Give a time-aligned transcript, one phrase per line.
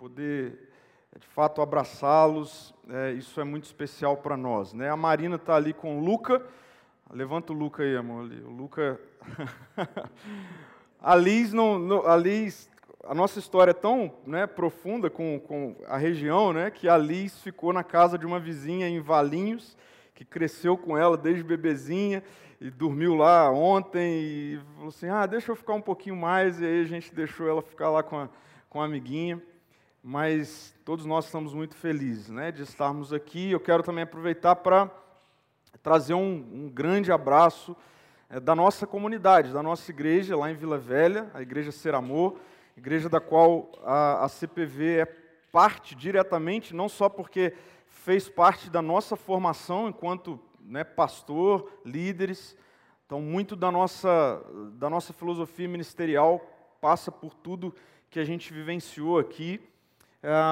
[0.00, 0.70] poder
[1.18, 4.72] de fato abraçá-los, é, isso é muito especial para nós.
[4.72, 4.88] Né?
[4.88, 6.42] A Marina está ali com o Luca,
[7.12, 8.24] levanta o Luca aí, amor.
[8.24, 8.40] Ali.
[8.42, 8.98] O Luca.
[10.98, 12.70] a Liz, não, não, a Liz,
[13.04, 17.38] a nossa história é tão né, profunda com, com a região, né, que a Liz
[17.42, 19.76] ficou na casa de uma vizinha em Valinhos,
[20.14, 22.22] que cresceu com ela desde bebezinha
[22.58, 26.64] e dormiu lá ontem e falou assim, ah, deixa eu ficar um pouquinho mais, e
[26.64, 28.30] aí a gente deixou ela ficar lá com a,
[28.70, 29.42] com a amiguinha,
[30.02, 33.50] mas todos nós estamos muito felizes né, de estarmos aqui.
[33.50, 34.90] Eu quero também aproveitar para
[35.82, 37.76] trazer um, um grande abraço
[38.28, 42.38] é, da nossa comunidade, da nossa igreja lá em Vila Velha, a Igreja Ser Amor,
[42.76, 45.06] igreja da qual a, a CPV é
[45.52, 47.54] parte diretamente, não só porque
[47.86, 52.56] fez parte da nossa formação enquanto né, pastor, líderes.
[53.04, 54.42] Então, muito da nossa,
[54.74, 56.40] da nossa filosofia ministerial
[56.80, 57.74] passa por tudo
[58.08, 59.60] que a gente vivenciou aqui,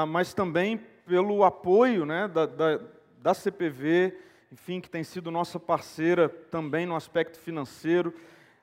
[0.09, 2.81] mas também pelo apoio né, da, da,
[3.21, 4.15] da CPV,
[4.53, 8.15] enfim, que tem sido nossa parceira também no aspecto financeiro.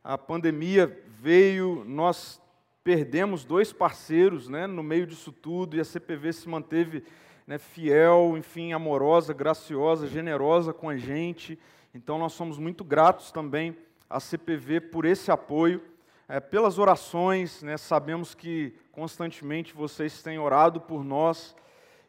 [0.03, 2.41] A pandemia veio, nós
[2.83, 7.03] perdemos dois parceiros né, no meio disso tudo, e a CPV se manteve
[7.47, 11.57] né, fiel, enfim, amorosa, graciosa, generosa com a gente.
[11.93, 13.75] Então, nós somos muito gratos também
[14.09, 15.81] à CPV por esse apoio,
[16.27, 17.61] é, pelas orações.
[17.63, 21.55] Né, sabemos que constantemente vocês têm orado por nós.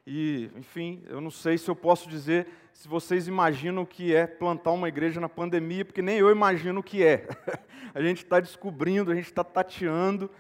[0.06, 4.26] E, enfim, eu não sei se eu posso dizer se vocês imaginam o que é
[4.26, 7.26] plantar uma igreja na pandemia, porque nem eu imagino o que é.
[7.94, 10.30] a gente está descobrindo, a gente está tateando.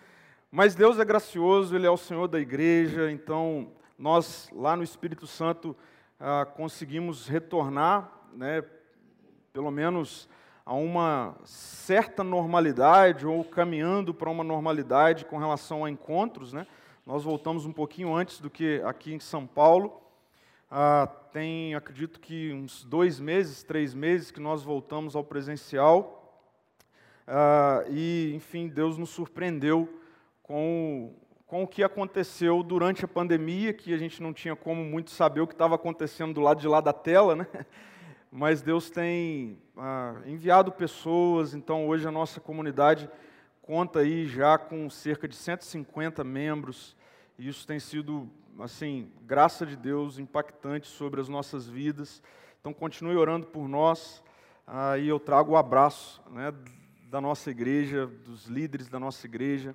[0.50, 5.26] Mas Deus é gracioso, Ele é o Senhor da igreja, então nós, lá no Espírito
[5.26, 5.74] Santo,
[6.20, 8.62] ah, conseguimos retornar, né,
[9.52, 10.28] pelo menos
[10.66, 16.52] a uma certa normalidade, ou caminhando para uma normalidade com relação a encontros.
[16.52, 16.66] Né?
[17.06, 20.02] Nós voltamos um pouquinho antes do que aqui em São Paulo.
[20.68, 26.42] Ah, tem, acredito que uns dois meses, três meses que nós voltamos ao presencial.
[27.28, 29.88] Ah, e, enfim, Deus nos surpreendeu
[30.42, 31.14] com
[31.46, 35.40] com o que aconteceu durante a pandemia, que a gente não tinha como muito saber
[35.40, 37.46] o que estava acontecendo do lado de lá da tela, né?
[38.36, 43.08] Mas Deus tem ah, enviado pessoas, então hoje a nossa comunidade
[43.62, 46.94] conta aí já com cerca de 150 membros,
[47.38, 52.22] e isso tem sido, assim, graça de Deus, impactante sobre as nossas vidas.
[52.60, 54.22] Então continue orando por nós,
[54.66, 56.52] ah, e eu trago o abraço né,
[57.08, 59.74] da nossa igreja, dos líderes da nossa igreja,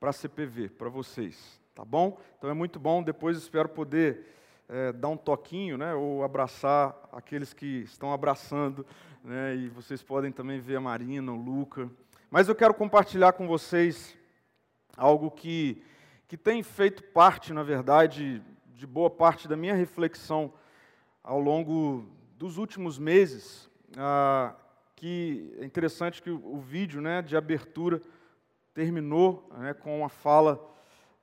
[0.00, 2.18] para a CPV, para vocês, tá bom?
[2.38, 4.33] Então é muito bom, depois espero poder
[4.68, 8.86] é, dar um toquinho, né, ou abraçar aqueles que estão abraçando,
[9.22, 11.90] né, e vocês podem também ver a Marina, o Luca.
[12.30, 14.16] Mas eu quero compartilhar com vocês
[14.96, 15.82] algo que,
[16.26, 18.42] que tem feito parte, na verdade,
[18.74, 20.52] de boa parte da minha reflexão
[21.22, 24.54] ao longo dos últimos meses, ah,
[24.96, 28.02] que é interessante que o, o vídeo né, de abertura
[28.74, 30.73] terminou né, com uma fala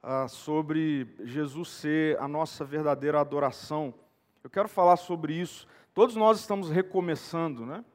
[0.04, 3.94] ah, sobre Jesus ser a nossa verdadeira adoração.
[4.44, 5.68] Eu quero falar sobre isso.
[5.94, 7.86] Todos nós estamos recomeçando, né?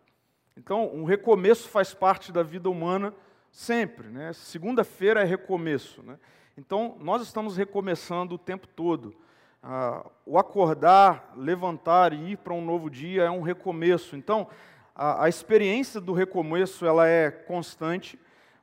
[0.57, 3.13] Então, um recomeço faz parte da vida humana
[3.51, 4.33] sempre, né?
[4.33, 6.19] Segunda-feira é recomeço, né?
[6.57, 9.15] Então, nós estamos recomeçando o tempo todo.
[9.63, 14.17] Ah, o acordar, levantar e ir para um novo dia é um recomeço.
[14.17, 14.49] Então,
[14.95, 18.19] a, a experiência do recomeço ela é constante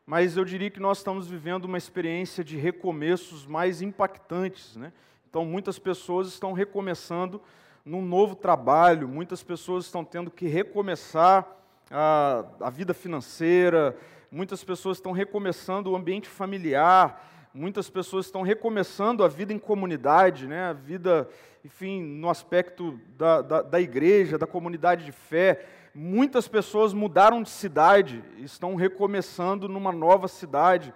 [0.06, 4.76] mas eu diria que nós estamos vivendo uma experiência de recomeços mais impactantes.
[4.76, 4.92] Né?
[5.30, 7.42] Então, muitas pessoas estão recomeçando
[7.86, 11.48] num novo trabalho, muitas pessoas estão tendo que recomeçar
[11.90, 13.96] a, a vida financeira,
[14.32, 20.48] muitas pessoas estão recomeçando o ambiente familiar, muitas pessoas estão recomeçando a vida em comunidade,
[20.48, 20.70] né?
[20.70, 21.30] a vida,
[21.64, 27.50] enfim, no aspecto da, da, da igreja, da comunidade de fé muitas pessoas mudaram de
[27.50, 30.94] cidade, estão recomeçando numa nova cidade.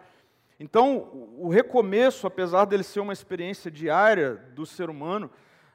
[0.59, 5.29] Então, o recomeço, apesar dele ser uma experiência diária do ser humano,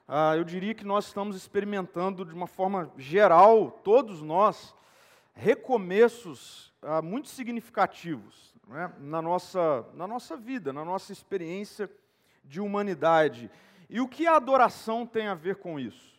[0.08, 4.74] ah, eu diria que nós estamos experimentando de uma forma geral, todos nós,
[5.34, 11.88] recomeços ah, muito significativos né, na, nossa, na nossa vida, na nossa experiência
[12.42, 13.48] de humanidade.
[13.88, 16.12] E o que a adoração tem a ver com isso?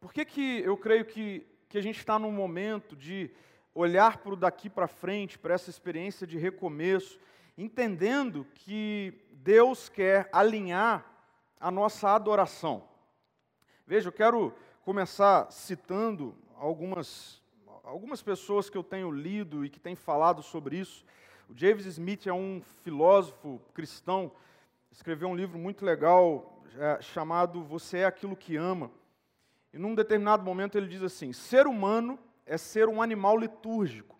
[0.00, 3.28] Por que, que eu creio que que a gente está num momento de
[3.74, 7.18] olhar para o daqui para frente, para essa experiência de recomeço,
[7.58, 11.04] entendendo que Deus quer alinhar
[11.58, 12.88] a nossa adoração.
[13.84, 14.54] Veja, eu quero
[14.84, 17.42] começar citando algumas,
[17.82, 21.04] algumas pessoas que eu tenho lido e que têm falado sobre isso.
[21.50, 24.30] O James Smith é um filósofo cristão
[24.92, 28.92] escreveu um livro muito legal é, chamado Você é Aquilo que Ama.
[29.74, 32.16] E num determinado momento ele diz assim: ser humano
[32.46, 34.16] é ser um animal litúrgico,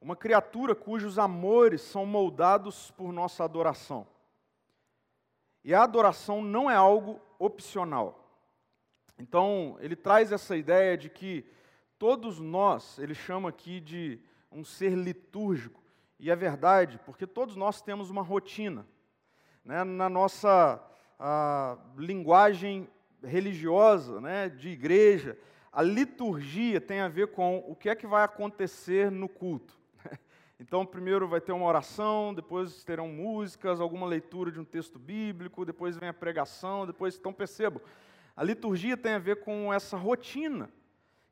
[0.00, 4.06] uma criatura cujos amores são moldados por nossa adoração.
[5.62, 8.26] E a adoração não é algo opcional.
[9.18, 11.44] Então, ele traz essa ideia de que
[11.98, 14.18] todos nós, ele chama aqui de
[14.50, 15.82] um ser litúrgico,
[16.18, 18.86] e é verdade, porque todos nós temos uma rotina.
[19.62, 19.84] Né?
[19.84, 20.82] Na nossa
[21.98, 22.88] linguagem
[23.22, 25.36] religiosa, né, de igreja,
[25.72, 29.78] a liturgia tem a ver com o que é que vai acontecer no culto.
[30.62, 35.64] Então, primeiro vai ter uma oração, depois terão músicas, alguma leitura de um texto bíblico,
[35.64, 37.16] depois vem a pregação, depois.
[37.16, 37.80] Então, percebo,
[38.36, 40.68] a liturgia tem a ver com essa rotina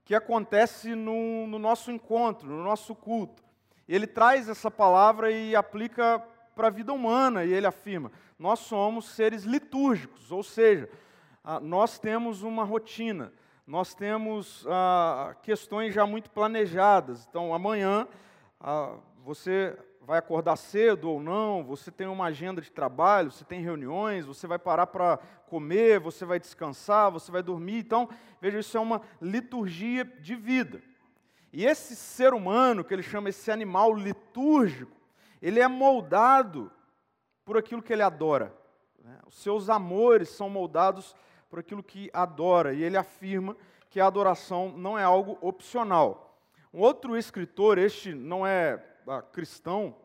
[0.02, 3.44] que acontece no, no nosso encontro, no nosso culto.
[3.86, 6.24] Ele traz essa palavra e aplica
[6.56, 10.88] para a vida humana, e ele afirma: nós somos seres litúrgicos, ou seja,
[11.62, 13.32] nós temos uma rotina,
[13.66, 17.26] nós temos ah, questões já muito planejadas.
[17.26, 18.06] Então, amanhã
[18.60, 23.62] ah, você vai acordar cedo ou não, você tem uma agenda de trabalho, você tem
[23.62, 27.78] reuniões, você vai parar para comer, você vai descansar, você vai dormir.
[27.78, 28.08] Então,
[28.40, 30.82] veja, isso é uma liturgia de vida.
[31.52, 34.96] E esse ser humano, que ele chama esse animal litúrgico,
[35.40, 36.70] ele é moldado
[37.44, 38.54] por aquilo que ele adora.
[39.02, 39.18] Né?
[39.26, 41.14] Os seus amores são moldados
[41.48, 42.72] por aquilo que adora.
[42.72, 43.56] E ele afirma
[43.90, 46.38] que a adoração não é algo opcional.
[46.72, 48.84] Um outro escritor, este não é
[49.32, 49.96] cristão,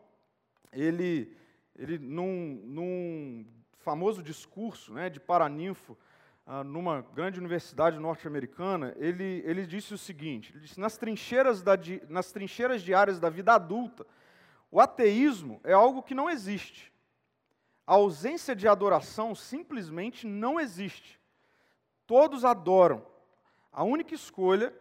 [0.72, 1.36] ele,
[1.76, 3.46] ele num, num
[3.78, 5.96] famoso discurso né, de Paraninfo,
[6.46, 11.72] ah, numa grande universidade norte-americana, ele, ele disse o seguinte: ele disse, nas trincheiras, da,
[12.08, 14.06] nas trincheiras diárias da vida adulta,
[14.70, 16.92] o ateísmo é algo que não existe.
[17.86, 21.20] A ausência de adoração simplesmente não existe.
[22.06, 23.04] Todos adoram.
[23.72, 24.72] A única escolha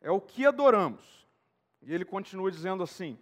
[0.00, 1.26] é o que adoramos.
[1.82, 3.18] E ele continua dizendo assim: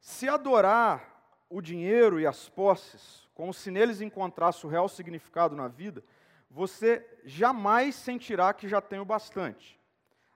[0.00, 1.14] se adorar
[1.48, 6.02] o dinheiro e as posses, como se neles encontrasse o real significado na vida,
[6.50, 9.80] você jamais sentirá que já tem o bastante.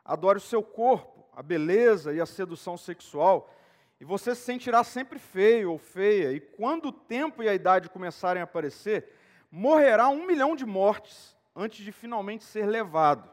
[0.05, 3.52] Adore o seu corpo, a beleza e a sedução sexual,
[4.00, 7.90] e você se sentirá sempre feio ou feia, e quando o tempo e a idade
[7.90, 9.12] começarem a aparecer,
[9.50, 13.31] morrerá um milhão de mortes antes de finalmente ser levado.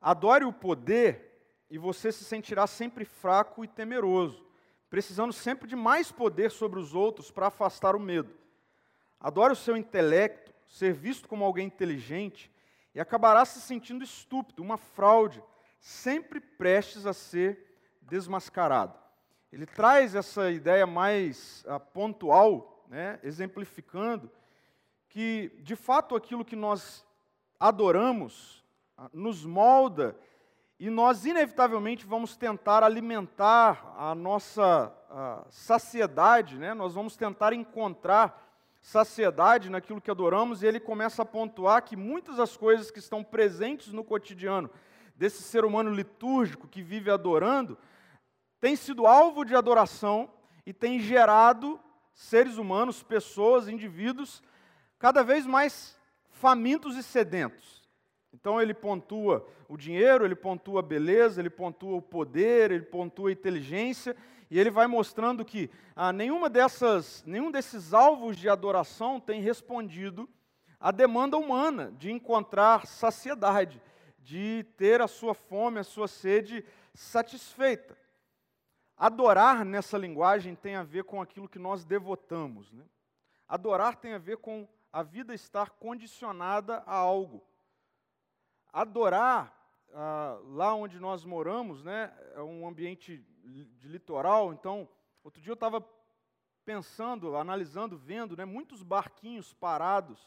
[0.00, 1.28] Adore o poder,
[1.70, 4.50] e você se sentirá sempre fraco e temeroso
[4.90, 8.34] precisando sempre de mais poder sobre os outros para afastar o medo.
[9.20, 12.50] Adore o seu intelecto, ser visto como alguém inteligente,
[12.92, 15.42] e acabará se sentindo estúpido, uma fraude,
[15.78, 18.98] sempre prestes a ser desmascarado.
[19.52, 24.30] Ele traz essa ideia mais uh, pontual, né, exemplificando
[25.10, 27.04] que, de fato, aquilo que nós
[27.58, 28.64] adoramos
[28.96, 30.16] uh, nos molda
[30.78, 36.72] e nós, inevitavelmente, vamos tentar alimentar a nossa a saciedade, né?
[36.72, 38.48] nós vamos tentar encontrar
[38.80, 43.22] saciedade naquilo que adoramos, e ele começa a pontuar que muitas das coisas que estão
[43.22, 44.70] presentes no cotidiano
[45.16, 47.76] desse ser humano litúrgico que vive adorando,
[48.58, 50.30] têm sido alvo de adoração
[50.64, 51.78] e têm gerado
[52.14, 54.42] seres humanos, pessoas, indivíduos,
[55.00, 55.98] cada vez mais
[56.28, 57.82] famintos e sedentos.
[58.32, 63.30] Então ele pontua o dinheiro, ele pontua a beleza, ele pontua o poder, ele pontua
[63.30, 64.14] a inteligência,
[64.50, 70.28] e ele vai mostrando que ah, nenhuma dessas, nenhum desses alvos de adoração tem respondido
[70.78, 73.82] à demanda humana de encontrar saciedade,
[74.18, 77.96] de ter a sua fome, a sua sede satisfeita.
[78.96, 82.70] Adorar nessa linguagem tem a ver com aquilo que nós devotamos.
[82.70, 82.84] Né?
[83.48, 87.44] Adorar tem a ver com a vida estar condicionada a algo.
[88.72, 89.54] Adorar,
[89.92, 93.18] ah, lá onde nós moramos, né, é um ambiente
[93.78, 94.88] de litoral, então,
[95.24, 95.84] outro dia eu estava
[96.64, 100.20] pensando, analisando, vendo, né, muitos barquinhos parados,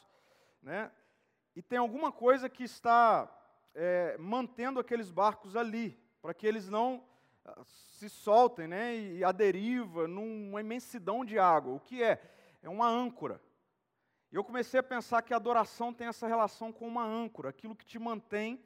[0.61, 0.91] né,
[1.55, 3.29] e tem alguma coisa que está
[3.75, 7.03] é, mantendo aqueles barcos ali, para que eles não
[7.45, 11.73] ah, se soltem, né, e a deriva numa imensidão de água.
[11.73, 12.21] O que é?
[12.61, 13.41] É uma âncora.
[14.33, 17.75] E eu comecei a pensar que a adoração tem essa relação com uma âncora, aquilo
[17.75, 18.59] que te mantém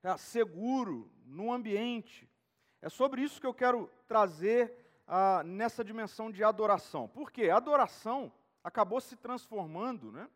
[0.00, 2.30] é, seguro no ambiente.
[2.80, 4.72] É sobre isso que eu quero trazer
[5.08, 7.08] ah, nessa dimensão de adoração.
[7.08, 7.50] Por quê?
[7.50, 8.32] A adoração
[8.62, 10.30] acabou se transformando, né?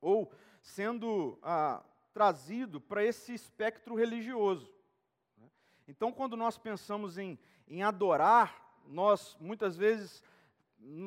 [0.00, 0.30] ou
[0.62, 4.72] sendo ah, trazido para esse espectro religioso.
[5.36, 5.50] Né?
[5.88, 10.22] Então, quando nós pensamos em, em adorar, nós muitas vezes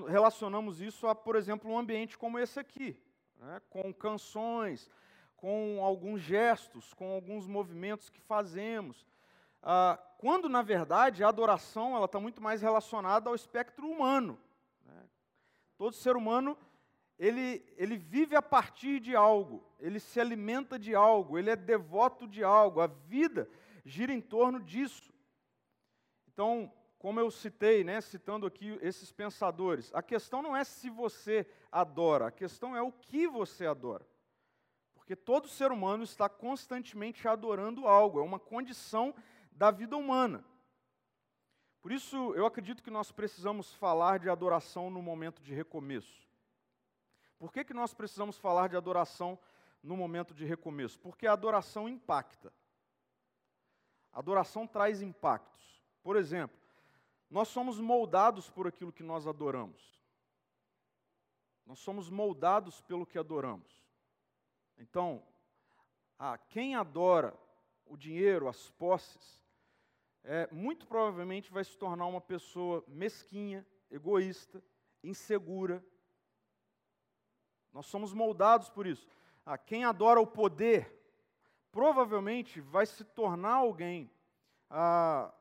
[0.08, 3.00] relacionamos isso a, por exemplo, um ambiente como esse aqui,
[3.38, 4.90] né, com canções,
[5.36, 9.06] com alguns gestos, com alguns movimentos que fazemos.
[9.62, 14.40] Ah, quando, na verdade, a adoração ela está muito mais relacionada ao espectro humano.
[14.84, 15.04] Né?
[15.78, 16.58] Todo ser humano
[17.20, 22.28] ele, ele vive a partir de algo, ele se alimenta de algo, ele é devoto
[22.28, 23.50] de algo, a vida
[23.84, 25.12] gira em torno disso.
[26.28, 31.48] Então, como eu citei, né, citando aqui esses pensadores, a questão não é se você
[31.72, 34.06] adora, a questão é o que você adora.
[34.96, 39.14] Porque todo ser humano está constantemente adorando algo, é uma condição
[39.52, 40.44] da vida humana.
[41.82, 46.28] Por isso, eu acredito que nós precisamos falar de adoração no momento de recomeço.
[47.38, 49.40] Por que, que nós precisamos falar de adoração
[49.82, 51.00] no momento de recomeço?
[51.00, 52.52] Porque a adoração impacta.
[54.12, 55.82] A adoração traz impactos.
[56.02, 56.58] Por exemplo,
[57.30, 59.98] nós somos moldados por aquilo que nós adoramos.
[61.66, 63.84] Nós somos moldados pelo que adoramos.
[64.78, 65.22] Então,
[66.18, 67.38] a quem adora
[67.86, 69.44] o dinheiro, as posses,
[70.24, 74.64] é, muito provavelmente vai se tornar uma pessoa mesquinha, egoísta,
[75.04, 75.84] insegura,
[77.78, 79.08] nós somos moldados por isso.
[79.46, 80.92] Ah, quem adora o poder,
[81.72, 84.12] provavelmente vai se tornar alguém
[84.68, 85.32] ah,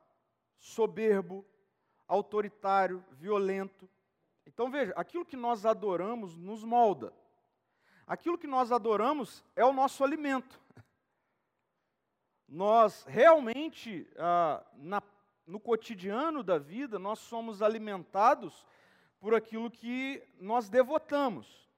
[0.58, 1.46] soberbo,
[2.06, 3.88] autoritário, violento.
[4.46, 7.12] Então veja, aquilo que nós adoramos nos molda.
[8.06, 10.60] Aquilo que nós adoramos é o nosso alimento.
[12.48, 15.02] Nós realmente, ah, na,
[15.46, 18.64] no cotidiano da vida, nós somos alimentados
[19.18, 21.68] por aquilo que nós devotamos.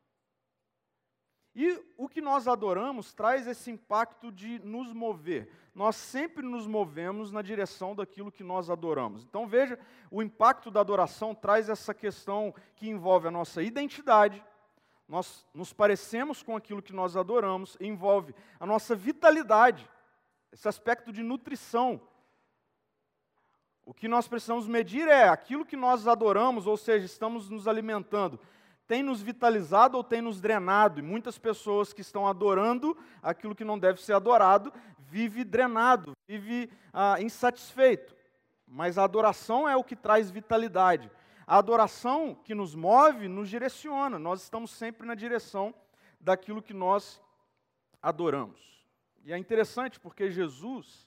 [1.61, 5.51] E o que nós adoramos traz esse impacto de nos mover.
[5.75, 9.25] Nós sempre nos movemos na direção daquilo que nós adoramos.
[9.25, 9.77] Então veja,
[10.09, 14.41] o impacto da adoração traz essa questão que envolve a nossa identidade,
[15.09, 19.91] nós nos parecemos com aquilo que nós adoramos, envolve a nossa vitalidade,
[20.53, 22.01] esse aspecto de nutrição.
[23.85, 28.39] O que nós precisamos medir é aquilo que nós adoramos, ou seja, estamos nos alimentando
[28.89, 30.99] tem nos vitalizado ou tem nos drenado.
[30.99, 36.71] E muitas pessoas que estão adorando aquilo que não deve ser adorado, vive drenado, vive
[36.93, 38.17] ah, insatisfeito.
[38.67, 41.11] Mas a adoração é o que traz vitalidade.
[41.47, 44.19] A adoração que nos move, nos direciona.
[44.19, 45.75] Nós estamos sempre na direção
[46.19, 47.23] daquilo que nós
[48.03, 48.59] adoramos.
[49.23, 51.07] E é interessante porque Jesus,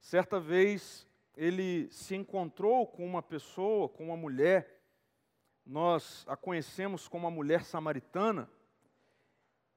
[0.00, 1.06] certa vez,
[1.36, 4.75] ele se encontrou com uma pessoa, com uma mulher,
[5.66, 8.48] nós a conhecemos como a mulher samaritana,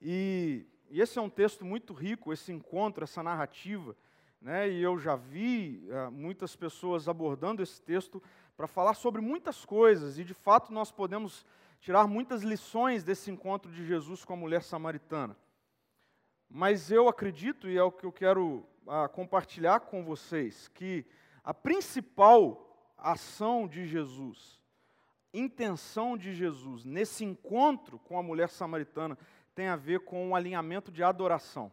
[0.02, 3.96] e, e, esse é um texto muito rico, esse encontro, essa narrativa,
[4.40, 4.70] né?
[4.70, 8.22] e eu já vi uh, muitas pessoas abordando esse texto
[8.56, 11.46] para falar sobre muitas coisas, e de fato nós podemos
[11.82, 15.36] tirar muitas lições desse encontro de Jesus com a mulher samaritana.
[16.50, 21.06] Mas eu acredito, e é o que eu quero uh, compartilhar com vocês, que
[21.44, 24.59] a principal ação de Jesus,
[25.34, 29.18] intenção de Jesus nesse encontro com a mulher samaritana
[29.54, 31.72] tem a ver com um alinhamento de adoração.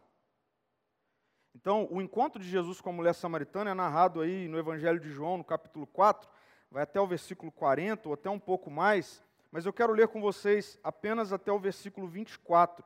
[1.55, 5.09] Então, o encontro de Jesus com a mulher samaritana é narrado aí no Evangelho de
[5.09, 6.29] João, no capítulo 4,
[6.69, 10.21] vai até o versículo 40 ou até um pouco mais, mas eu quero ler com
[10.21, 12.85] vocês apenas até o versículo 24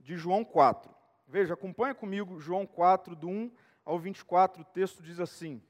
[0.00, 0.92] de João 4.
[1.28, 3.52] Veja, acompanha comigo João 4, do 1
[3.84, 5.62] ao 24, o texto diz assim: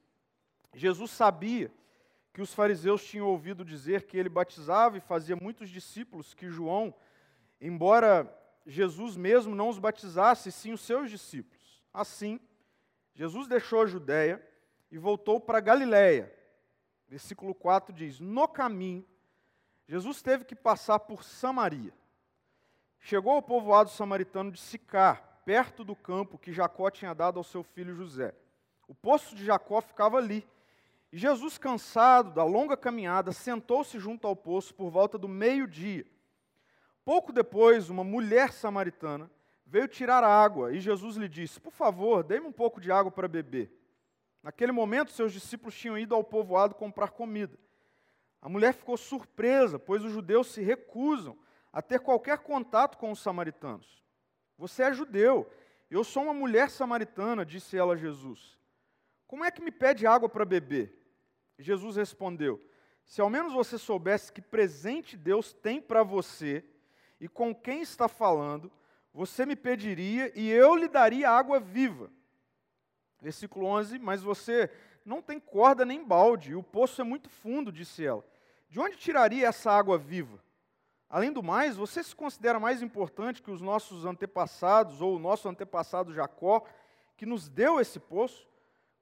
[0.74, 1.70] Jesus sabia
[2.32, 6.94] que os fariseus tinham ouvido dizer que ele batizava e fazia muitos discípulos, que João,
[7.60, 8.32] embora
[8.66, 11.82] Jesus mesmo não os batizasse, sim os seus discípulos.
[11.92, 12.40] Assim,
[13.14, 14.42] Jesus deixou a Judéia
[14.90, 16.32] e voltou para Galiléia.
[17.06, 19.04] Versículo 4 diz: No caminho,
[19.86, 21.92] Jesus teve que passar por Samaria.
[22.98, 27.62] Chegou ao povoado samaritano de Sicar, perto do campo que Jacó tinha dado ao seu
[27.62, 28.34] filho José.
[28.88, 30.46] O poço de Jacó ficava ali
[31.12, 36.06] e Jesus, cansado da longa caminhada, sentou-se junto ao poço por volta do meio-dia.
[37.04, 39.30] Pouco depois, uma mulher samaritana
[39.66, 43.28] veio tirar água e Jesus lhe disse: Por favor, dê-me um pouco de água para
[43.28, 43.70] beber.
[44.42, 47.58] Naquele momento, seus discípulos tinham ido ao povoado comprar comida.
[48.40, 51.36] A mulher ficou surpresa, pois os judeus se recusam
[51.70, 54.02] a ter qualquer contato com os samaritanos.
[54.56, 55.48] Você é judeu,
[55.90, 58.58] eu sou uma mulher samaritana, disse ela a Jesus.
[59.26, 61.01] Como é que me pede água para beber?
[61.58, 62.60] Jesus respondeu:
[63.04, 66.64] Se ao menos você soubesse que presente Deus tem para você
[67.20, 68.70] e com quem está falando,
[69.12, 72.10] você me pediria e eu lhe daria água viva.
[73.20, 74.70] Versículo 11: Mas você
[75.04, 78.24] não tem corda nem balde, e o poço é muito fundo, disse ela.
[78.68, 80.42] De onde tiraria essa água viva?
[81.08, 85.48] Além do mais, você se considera mais importante que os nossos antepassados, ou o nosso
[85.48, 86.64] antepassado Jacó,
[87.16, 88.48] que nos deu esse poço?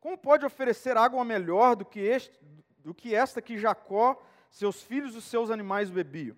[0.00, 2.38] Como pode oferecer água melhor do que, este,
[2.78, 6.36] do que esta que Jacó, seus filhos e seus animais bebiam?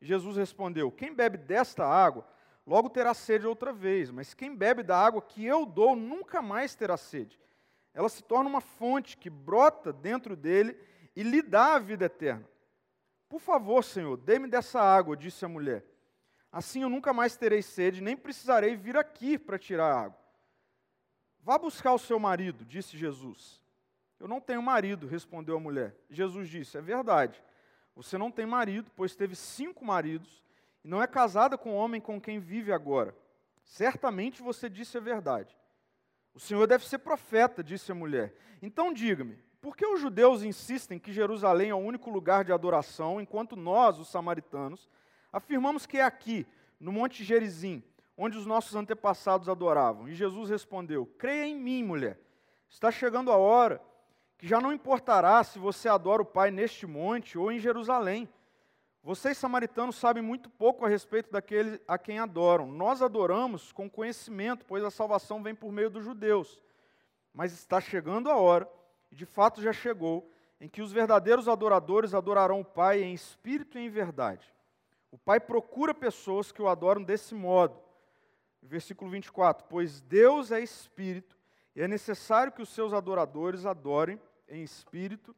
[0.00, 2.26] Jesus respondeu: Quem bebe desta água,
[2.64, 6.74] logo terá sede outra vez, mas quem bebe da água que eu dou, nunca mais
[6.74, 7.38] terá sede.
[7.92, 10.78] Ela se torna uma fonte que brota dentro dele
[11.16, 12.48] e lhe dá a vida eterna.
[13.28, 15.84] Por favor, Senhor, dê-me dessa água, disse a mulher.
[16.52, 20.19] Assim eu nunca mais terei sede, nem precisarei vir aqui para tirar água.
[21.42, 23.60] Vá buscar o seu marido, disse Jesus.
[24.18, 25.96] Eu não tenho marido, respondeu a mulher.
[26.10, 27.42] Jesus disse: É verdade.
[27.96, 30.44] Você não tem marido, pois teve cinco maridos,
[30.84, 33.16] e não é casada com o homem com quem vive agora.
[33.64, 35.56] Certamente você disse a verdade.
[36.34, 38.34] O Senhor deve ser profeta, disse a mulher.
[38.62, 43.20] Então diga-me, por que os judeus insistem que Jerusalém é o único lugar de adoração,
[43.20, 44.88] enquanto nós, os samaritanos,
[45.32, 46.46] afirmamos que é aqui,
[46.78, 47.82] no Monte Gerizim,
[48.22, 50.06] onde os nossos antepassados adoravam?
[50.06, 52.20] E Jesus respondeu: Creia em mim, mulher.
[52.68, 53.80] Está chegando a hora
[54.36, 58.28] que já não importará se você adora o Pai neste monte ou em Jerusalém.
[59.02, 62.66] Vocês, samaritanos, sabem muito pouco a respeito daquele a quem adoram.
[62.66, 66.60] Nós adoramos com conhecimento, pois a salvação vem por meio dos judeus.
[67.32, 68.70] Mas está chegando a hora
[69.10, 73.78] e de fato já chegou, em que os verdadeiros adoradores adorarão o Pai em espírito
[73.78, 74.46] e em verdade.
[75.10, 77.89] O Pai procura pessoas que o adoram desse modo.
[78.62, 81.38] Versículo 24: Pois Deus é espírito,
[81.74, 85.34] e é necessário que os seus adoradores adorem em espírito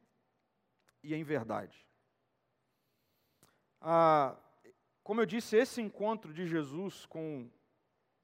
[1.01, 1.85] e em verdade.
[3.79, 4.35] Ah,
[5.03, 7.49] como eu disse, esse encontro de Jesus com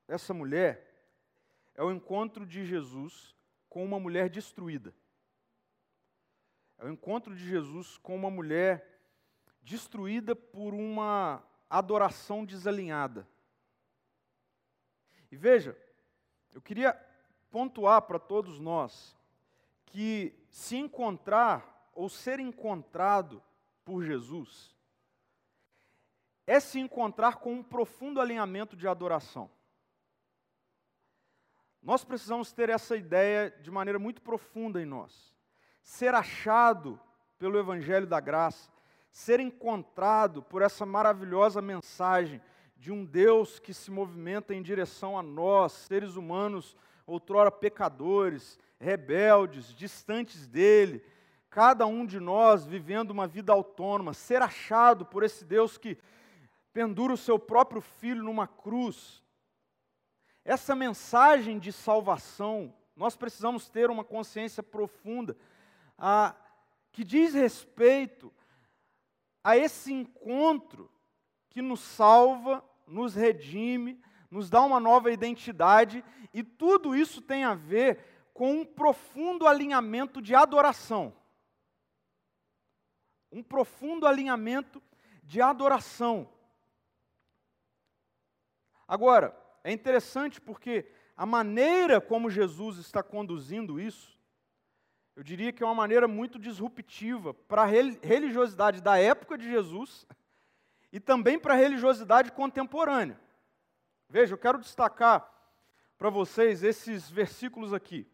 [0.07, 0.89] essa mulher
[1.75, 3.35] é o encontro de Jesus
[3.69, 4.93] com uma mulher destruída.
[6.77, 9.01] É o encontro de Jesus com uma mulher
[9.61, 13.27] destruída por uma adoração desalinhada.
[15.31, 15.77] E veja,
[16.53, 16.93] eu queria
[17.51, 19.15] pontuar para todos nós
[19.85, 23.41] que se encontrar ou ser encontrado
[23.83, 24.75] por Jesus
[26.45, 29.51] é se encontrar com um profundo alinhamento de adoração.
[31.81, 35.29] Nós precisamos ter essa ideia de maneira muito profunda em nós
[35.89, 36.99] ser achado
[37.39, 38.69] pelo Evangelho da Graça,
[39.11, 42.39] ser encontrado por essa maravilhosa mensagem
[42.79, 49.75] de um Deus que se movimenta em direção a nós, seres humanos, outrora pecadores, rebeldes,
[49.75, 51.03] distantes dele,
[51.49, 55.97] cada um de nós vivendo uma vida autônoma, ser achado por esse Deus que
[56.71, 59.21] pendura o seu próprio filho numa cruz.
[60.45, 65.35] Essa mensagem de salvação, nós precisamos ter uma consciência profunda
[65.97, 66.33] a,
[66.93, 68.31] que diz respeito
[69.43, 70.89] a esse encontro
[71.49, 77.53] que nos salva, nos redime, nos dá uma nova identidade, e tudo isso tem a
[77.53, 81.15] ver com um profundo alinhamento de adoração.
[83.31, 84.81] Um profundo alinhamento
[85.23, 86.27] de adoração.
[88.87, 94.19] Agora, é interessante porque a maneira como Jesus está conduzindo isso
[95.19, 100.07] eu diria que é uma maneira muito disruptiva para a religiosidade da época de Jesus
[100.91, 103.19] e também para a religiosidade contemporânea.
[104.09, 105.29] Veja, eu quero destacar
[105.97, 108.07] para vocês esses versículos aqui.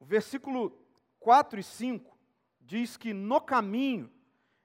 [0.00, 0.76] O versículo
[1.20, 2.18] 4 e 5
[2.60, 4.10] diz que no caminho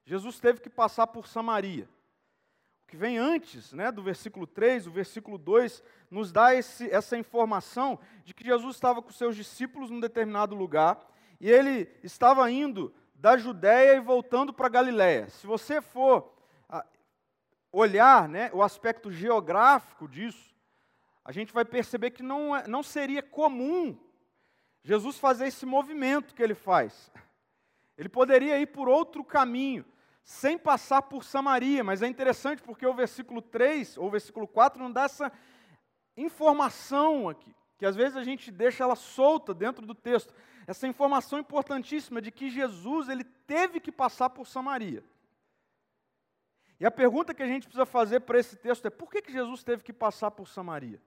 [0.06, 1.88] Jesus teve que passar por Samaria.
[2.84, 7.18] O que vem antes né, do versículo 3, o versículo 2, nos dá esse, essa
[7.18, 11.00] informação de que Jesus estava com seus discípulos num determinado lugar
[11.40, 15.30] e ele estava indo da Judéia e voltando para Galiléia.
[15.30, 16.33] Se você for
[17.74, 20.54] olhar né, o aspecto geográfico disso,
[21.26, 23.98] a gente vai perceber que não, é, não seria comum
[24.84, 27.12] Jesus fazer esse movimento que ele faz.
[27.98, 29.84] Ele poderia ir por outro caminho,
[30.24, 34.82] sem passar por Samaria, mas é interessante porque o versículo 3 ou o versículo 4
[34.82, 35.32] não dá essa
[36.16, 40.34] informação aqui, que às vezes a gente deixa ela solta dentro do texto
[40.68, 45.04] essa informação importantíssima de que Jesus ele teve que passar por Samaria.
[46.80, 49.32] E a pergunta que a gente precisa fazer para esse texto é: por que, que
[49.32, 51.02] Jesus teve que passar por Samaria?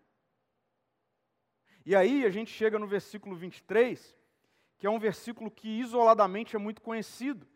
[1.85, 4.17] E aí a gente chega no versículo 23,
[4.79, 7.47] que é um versículo que isoladamente é muito conhecido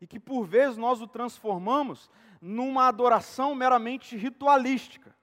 [0.00, 5.16] e que por vezes nós o transformamos numa adoração meramente ritualística.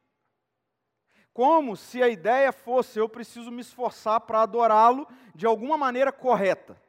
[1.33, 6.81] Como se a ideia fosse eu preciso me esforçar para adorá-lo de alguma maneira correta.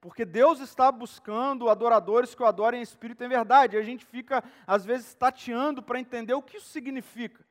[0.00, 3.76] Porque Deus está buscando adoradores que o adorem em espírito em verdade.
[3.76, 7.44] E a gente fica, às vezes, tateando para entender o que isso significa.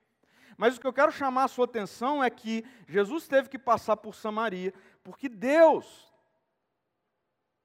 [0.58, 3.98] Mas o que eu quero chamar a sua atenção é que Jesus teve que passar
[3.98, 6.12] por Samaria, porque Deus,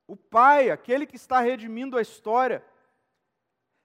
[0.06, 2.62] o Pai, aquele que está redimindo a história,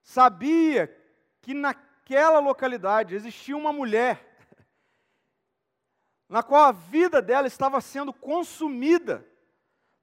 [0.02, 0.94] sabia
[1.42, 4.26] que naquela localidade existia uma mulher
[6.28, 9.26] na qual a vida dela estava sendo consumida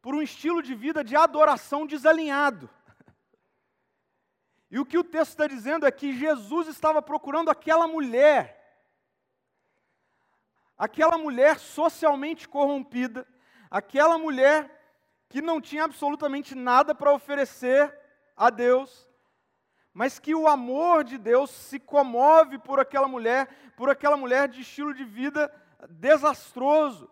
[0.05, 2.69] por um estilo de vida de adoração desalinhado.
[4.71, 8.61] E o que o texto está dizendo é que Jesus estava procurando aquela mulher
[10.77, 13.27] aquela mulher socialmente corrompida,
[13.71, 14.71] aquela mulher
[15.31, 17.99] que não tinha absolutamente nada para oferecer
[18.37, 19.09] a Deus,
[19.95, 24.61] mas que o amor de Deus se comove por aquela mulher, por aquela mulher de
[24.61, 25.51] estilo de vida
[25.89, 27.11] desastroso,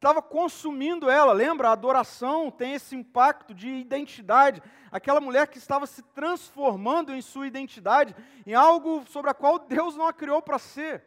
[0.00, 1.34] estava consumindo ela.
[1.34, 1.68] Lembra?
[1.68, 4.62] A adoração tem esse impacto de identidade.
[4.90, 9.94] Aquela mulher que estava se transformando em sua identidade em algo sobre a qual Deus
[9.96, 11.04] não a criou para ser.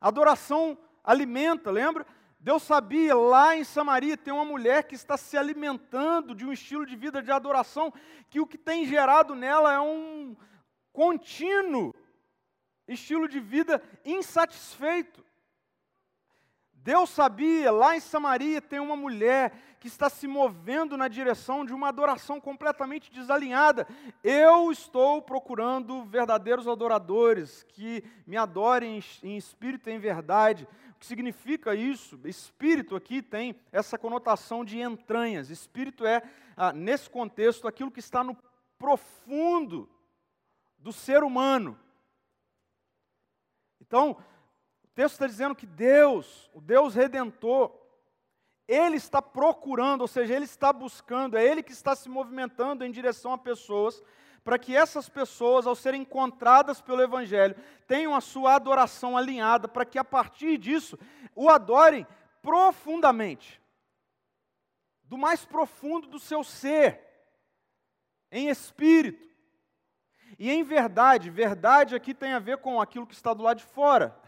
[0.00, 2.06] Adoração alimenta, lembra?
[2.40, 6.86] Deus sabia lá em Samaria tem uma mulher que está se alimentando de um estilo
[6.86, 7.92] de vida de adoração
[8.30, 10.34] que o que tem gerado nela é um
[10.90, 11.94] contínuo
[12.88, 15.25] estilo de vida insatisfeito.
[16.86, 21.74] Deus sabia, lá em Samaria tem uma mulher que está se movendo na direção de
[21.74, 23.88] uma adoração completamente desalinhada.
[24.22, 30.68] Eu estou procurando verdadeiros adoradores que me adorem em espírito e em verdade.
[30.90, 32.20] O que significa isso?
[32.24, 35.50] Espírito aqui tem essa conotação de entranhas.
[35.50, 36.22] Espírito é,
[36.56, 38.36] ah, nesse contexto, aquilo que está no
[38.78, 39.90] profundo
[40.78, 41.76] do ser humano.
[43.80, 44.16] Então,
[44.96, 47.70] texto está dizendo que Deus, o Deus redentor,
[48.66, 52.90] Ele está procurando, ou seja, Ele está buscando, é Ele que está se movimentando em
[52.90, 54.02] direção a pessoas,
[54.42, 57.54] para que essas pessoas, ao serem encontradas pelo Evangelho,
[57.86, 60.98] tenham a sua adoração alinhada, para que a partir disso
[61.34, 62.06] o adorem
[62.40, 63.60] profundamente,
[65.02, 67.02] do mais profundo do seu ser,
[68.32, 69.28] em espírito.
[70.38, 73.64] E em verdade, verdade aqui tem a ver com aquilo que está do lado de
[73.64, 74.18] fora.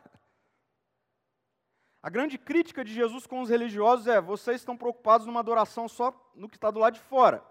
[2.03, 6.15] A grande crítica de Jesus com os religiosos é: vocês estão preocupados numa adoração só
[6.35, 7.43] no que está do lado de fora.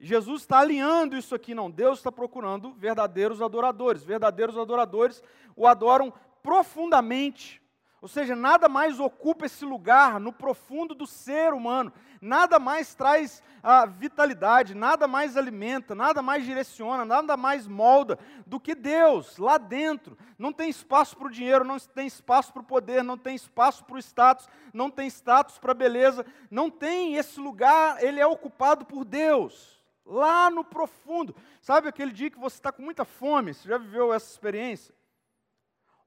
[0.00, 1.70] Jesus está alinhando isso aqui, não.
[1.70, 4.04] Deus está procurando verdadeiros adoradores.
[4.04, 5.22] Verdadeiros adoradores
[5.56, 7.60] o adoram profundamente.
[8.00, 13.42] Ou seja, nada mais ocupa esse lugar no profundo do ser humano, nada mais traz
[13.60, 19.58] a vitalidade, nada mais alimenta, nada mais direciona, nada mais molda do que Deus lá
[19.58, 20.16] dentro.
[20.38, 23.84] Não tem espaço para o dinheiro, não tem espaço para o poder, não tem espaço
[23.84, 28.26] para o status, não tem status para a beleza, não tem esse lugar, ele é
[28.26, 29.76] ocupado por Deus.
[30.06, 31.36] Lá no profundo.
[31.60, 33.52] Sabe aquele dia que você está com muita fome?
[33.52, 34.94] Você já viveu essa experiência?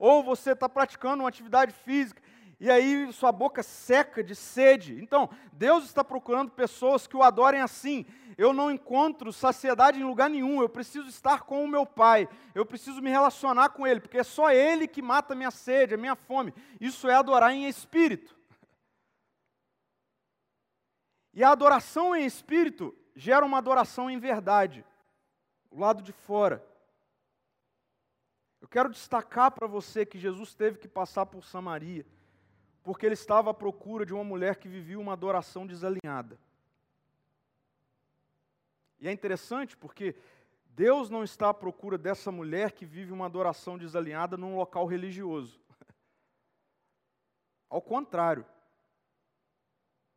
[0.01, 2.19] Ou você está praticando uma atividade física
[2.59, 4.99] e aí sua boca seca de sede.
[4.99, 8.03] Então, Deus está procurando pessoas que o adorem assim.
[8.35, 12.65] Eu não encontro saciedade em lugar nenhum, eu preciso estar com o meu Pai, eu
[12.65, 15.97] preciso me relacionar com Ele, porque é só Ele que mata a minha sede, a
[15.97, 16.51] minha fome.
[16.79, 18.35] Isso é adorar em espírito.
[21.31, 24.83] E a adoração em espírito gera uma adoração em verdade,
[25.69, 26.65] o lado de fora.
[28.71, 32.05] Quero destacar para você que Jesus teve que passar por Samaria,
[32.81, 36.39] porque ele estava à procura de uma mulher que vivia uma adoração desalinhada.
[38.97, 40.15] E é interessante porque
[40.67, 45.59] Deus não está à procura dessa mulher que vive uma adoração desalinhada num local religioso.
[47.69, 48.45] Ao contrário.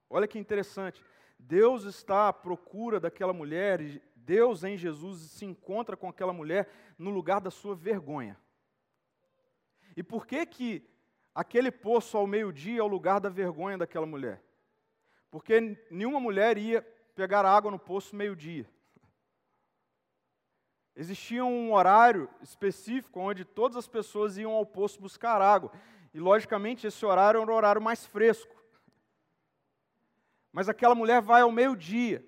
[0.09, 1.03] Olha que interessante.
[1.37, 6.71] Deus está à procura daquela mulher, e Deus em Jesus se encontra com aquela mulher
[6.97, 8.39] no lugar da sua vergonha.
[9.97, 10.89] E por que que
[11.35, 14.43] aquele poço ao meio-dia é o lugar da vergonha daquela mulher?
[15.31, 16.83] Porque nenhuma mulher ia
[17.15, 18.69] pegar água no poço meio-dia.
[20.97, 25.73] Existia um horário específico onde todas as pessoas iam ao poço buscar água.
[26.13, 28.55] E, logicamente, esse horário era o horário mais fresco.
[30.53, 32.25] Mas aquela mulher vai ao meio-dia.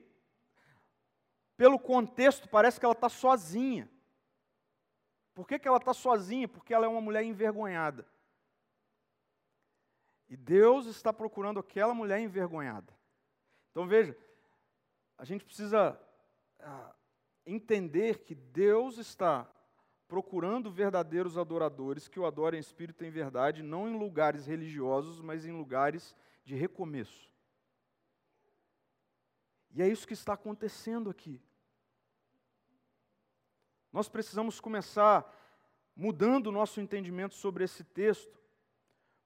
[1.57, 3.89] Pelo contexto, parece que ela está sozinha.
[5.37, 6.49] Por que, que ela está sozinha?
[6.49, 8.09] Porque ela é uma mulher envergonhada.
[10.31, 12.91] E Deus está procurando aquela mulher envergonhada.
[13.71, 14.17] Então veja,
[15.19, 16.01] a gente precisa
[16.59, 16.95] ah,
[17.45, 19.47] entender que Deus está
[20.09, 25.21] procurando verdadeiros adoradores que o adorem em espírito e em verdade, não em lugares religiosos,
[25.21, 27.31] mas em lugares de recomeço.
[29.71, 31.43] E é isso que está acontecendo aqui.
[33.97, 35.27] Nós precisamos começar
[35.97, 38.39] mudando o nosso entendimento sobre esse texto,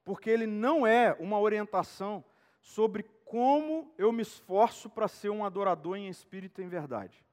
[0.04, 2.24] porque ele não é uma orientação
[2.62, 7.26] sobre como eu me esforço para ser um adorador em espírito e em verdade.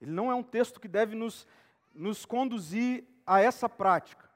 [0.00, 1.46] Ele não é um texto que deve nos,
[1.94, 4.28] nos conduzir a essa prática.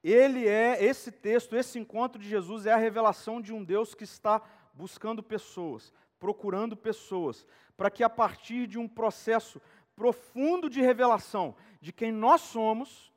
[0.00, 4.04] Ele é, esse texto, esse encontro de Jesus é a revelação de um Deus que
[4.04, 4.40] está
[4.78, 7.44] buscando pessoas, procurando pessoas,
[7.76, 9.60] para que a partir de um processo
[9.96, 13.12] profundo de revelação de quem nós somos,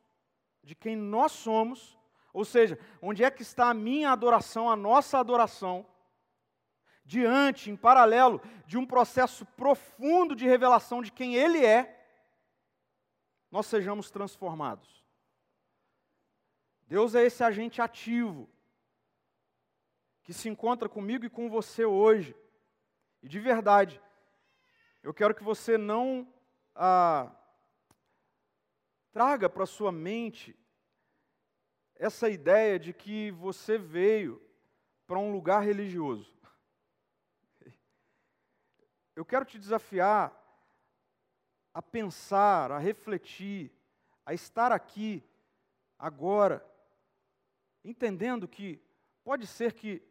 [0.64, 1.96] de quem nós somos,
[2.34, 5.86] ou seja, onde é que está a minha adoração, a nossa adoração,
[7.06, 12.04] diante, em paralelo de um processo profundo de revelação de quem Ele é,
[13.52, 15.06] nós sejamos transformados.
[16.88, 18.50] Deus é esse agente ativo
[20.24, 22.36] que se encontra comigo e com você hoje.
[23.22, 24.02] E de verdade,
[25.04, 26.32] eu quero que você não
[26.76, 27.32] ah,
[29.12, 30.58] traga para sua mente
[31.96, 34.42] essa ideia de que você veio
[35.06, 36.36] para um lugar religioso.
[39.16, 40.36] Eu quero te desafiar
[41.74, 43.72] a pensar, a refletir,
[44.26, 45.24] a estar aqui,
[45.98, 46.66] agora,
[47.84, 48.82] entendendo que
[49.24, 50.02] pode ser que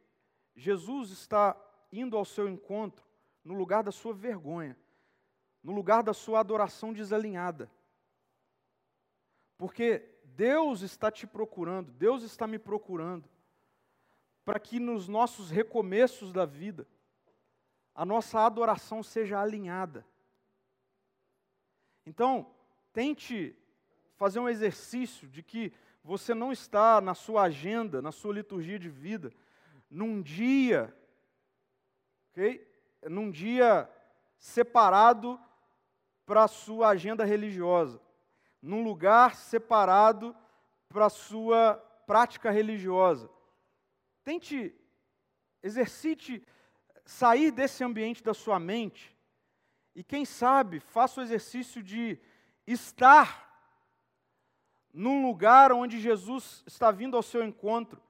[0.61, 1.57] Jesus está
[1.91, 3.03] indo ao seu encontro
[3.43, 4.77] no lugar da sua vergonha,
[5.63, 7.71] no lugar da sua adoração desalinhada.
[9.57, 13.27] Porque Deus está te procurando, Deus está me procurando,
[14.45, 16.87] para que nos nossos recomeços da vida,
[17.95, 20.07] a nossa adoração seja alinhada.
[22.05, 22.55] Então,
[22.93, 23.57] tente
[24.15, 25.73] fazer um exercício de que
[26.05, 29.33] você não está na sua agenda, na sua liturgia de vida,
[29.91, 30.95] num dia,
[32.31, 32.67] ok?
[33.09, 33.91] Num dia
[34.39, 35.41] separado
[36.25, 38.01] para a sua agenda religiosa,
[38.63, 40.35] num lugar separado
[40.89, 41.75] para a sua
[42.07, 43.29] prática religiosa.
[44.23, 44.75] Tente,
[45.63, 46.47] exercite
[47.05, 49.17] sair desse ambiente da sua mente
[49.95, 52.19] e, quem sabe, faça o exercício de
[52.67, 53.49] estar
[54.93, 58.03] num lugar onde Jesus está vindo ao seu encontro,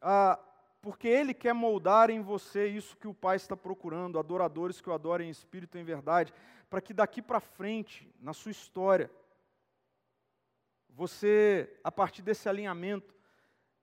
[0.00, 0.38] ah,
[0.82, 4.92] porque Ele quer moldar em você isso que o Pai está procurando, adoradores que o
[4.92, 6.34] adorem em espírito e em verdade
[6.72, 9.10] para que daqui para frente, na sua história,
[10.88, 13.14] você, a partir desse alinhamento,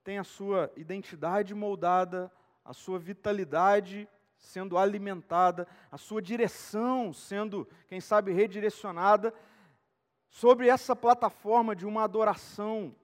[0.04, 2.32] tenha a sua identidade moldada,
[2.66, 4.10] a sua vitalidade
[4.40, 9.32] sendo alimentada, a sua direção sendo, quem sabe, redirecionada
[10.28, 12.96] sobre essa plataforma de uma adoração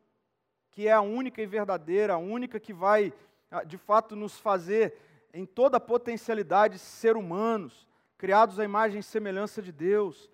[0.72, 3.14] que é a única e verdadeira, a única que vai,
[3.64, 4.98] de fato, nos fazer,
[5.34, 7.88] em toda a potencialidade, ser humanos,
[8.18, 10.30] criados à imagem e semelhança de Deus.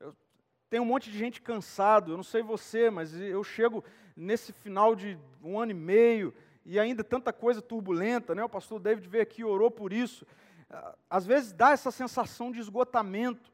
[0.00, 0.14] Eu,
[0.68, 3.84] tem um monte de gente cansado, eu não sei você, mas eu chego
[4.16, 8.44] nesse final de um ano e meio e ainda tanta coisa turbulenta, né?
[8.44, 10.26] O pastor David veio aqui e orou por isso.
[11.08, 13.52] Às vezes dá essa sensação de esgotamento.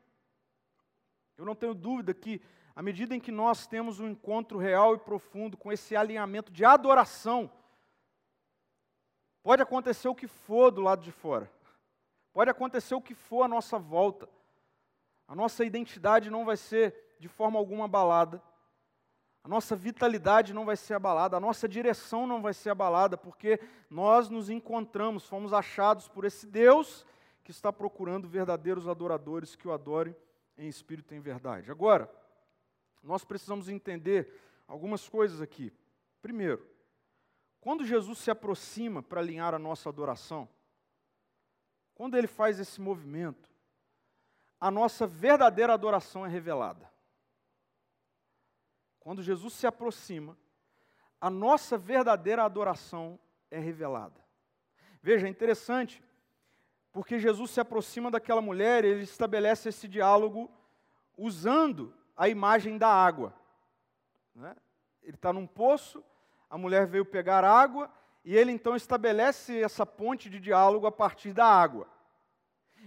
[1.36, 2.40] Eu não tenho dúvida que,
[2.74, 6.64] à medida em que nós temos um encontro real e profundo com esse alinhamento de
[6.64, 7.50] adoração,
[9.42, 11.50] pode acontecer o que for do lado de fora.
[12.32, 14.28] Pode acontecer o que for à nossa volta.
[15.26, 18.42] A nossa identidade não vai ser de forma alguma abalada.
[19.42, 23.58] A nossa vitalidade não vai ser abalada, a nossa direção não vai ser abalada, porque
[23.88, 27.06] nós nos encontramos, fomos achados por esse Deus
[27.42, 30.14] que está procurando verdadeiros adoradores que o adorem
[30.58, 31.70] em espírito e em verdade.
[31.70, 32.10] Agora,
[33.02, 34.30] nós precisamos entender
[34.66, 35.72] algumas coisas aqui.
[36.20, 36.66] Primeiro,
[37.60, 40.48] quando Jesus se aproxima para alinhar a nossa adoração,
[41.94, 43.50] quando ele faz esse movimento,
[44.60, 46.88] a nossa verdadeira adoração é revelada.
[49.00, 50.36] Quando Jesus se aproxima,
[51.20, 53.18] a nossa verdadeira adoração
[53.50, 54.24] é revelada.
[55.02, 56.02] Veja, é interessante,
[56.92, 60.50] porque Jesus se aproxima daquela mulher ele estabelece esse diálogo
[61.16, 63.34] usando a imagem da água.
[64.34, 64.54] Né?
[65.02, 66.04] Ele está num poço,
[66.48, 67.90] a mulher veio pegar água,
[68.24, 71.86] e ele então estabelece essa ponte de diálogo a partir da água.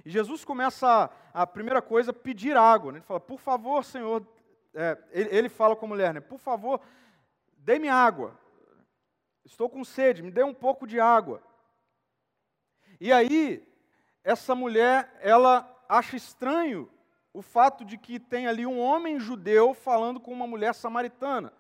[0.06, 2.91] E Jesus começa, a, a primeira coisa, pedir água.
[2.91, 2.97] Né?
[3.00, 4.26] Ele fala, por favor, Senhor,
[4.74, 6.19] é, ele, ele, fala com a mulher, né?
[6.19, 6.82] por favor,
[7.58, 8.38] dê-me água.
[9.43, 11.41] Estou com sede, me dê um pouco de água.
[13.00, 13.67] E aí,
[14.24, 16.89] essa mulher, ela acha estranho
[17.34, 21.54] o fato de que tem ali um homem judeu falando com uma mulher samaritana.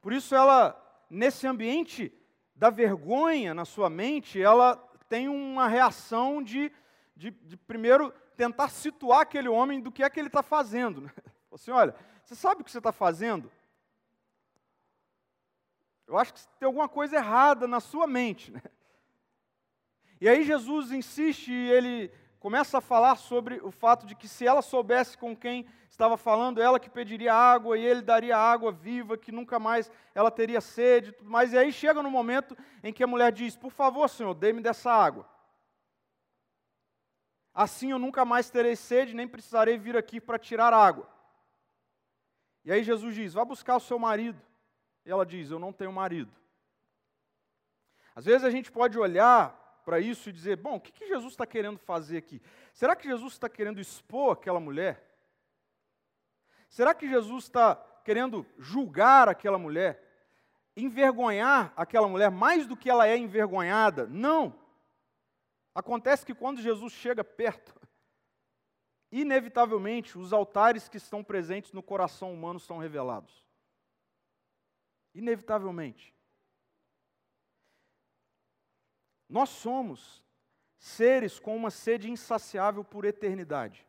[0.00, 0.78] Por isso ela,
[1.14, 2.12] nesse ambiente
[2.54, 4.76] da vergonha na sua mente, ela
[5.08, 6.72] tem uma reação de,
[7.16, 11.00] de, de primeiro tentar situar aquele homem do que é que ele está fazendo.
[11.02, 11.10] Né?
[11.52, 13.50] Assim, olha, você sabe o que você está fazendo?
[16.06, 18.52] Eu acho que tem alguma coisa errada na sua mente.
[18.52, 18.60] Né?
[20.20, 22.10] E aí Jesus insiste e ele
[22.44, 26.60] começa a falar sobre o fato de que se ela soubesse com quem estava falando,
[26.60, 31.12] ela que pediria água e ele daria água viva, que nunca mais ela teria sede,
[31.12, 31.54] tudo mais.
[31.54, 34.92] E aí chega no momento em que a mulher diz: Por favor, Senhor, dê-me dessa
[34.92, 35.26] água.
[37.54, 41.08] Assim eu nunca mais terei sede, nem precisarei vir aqui para tirar água.
[42.62, 44.38] E aí Jesus diz: Vá buscar o seu marido.
[45.06, 46.30] E ela diz: Eu não tenho marido.
[48.14, 51.32] Às vezes a gente pode olhar para isso e dizer: Bom, o que, que Jesus
[51.32, 52.40] está querendo fazer aqui?
[52.72, 55.02] Será que Jesus está querendo expor aquela mulher?
[56.68, 60.02] Será que Jesus está querendo julgar aquela mulher?
[60.76, 64.06] Envergonhar aquela mulher mais do que ela é envergonhada?
[64.06, 64.58] Não.
[65.74, 67.74] Acontece que quando Jesus chega perto,
[69.12, 73.44] inevitavelmente os altares que estão presentes no coração humano são revelados.
[75.14, 76.13] Inevitavelmente.
[79.34, 80.22] Nós somos
[80.78, 83.84] seres com uma sede insaciável por eternidade.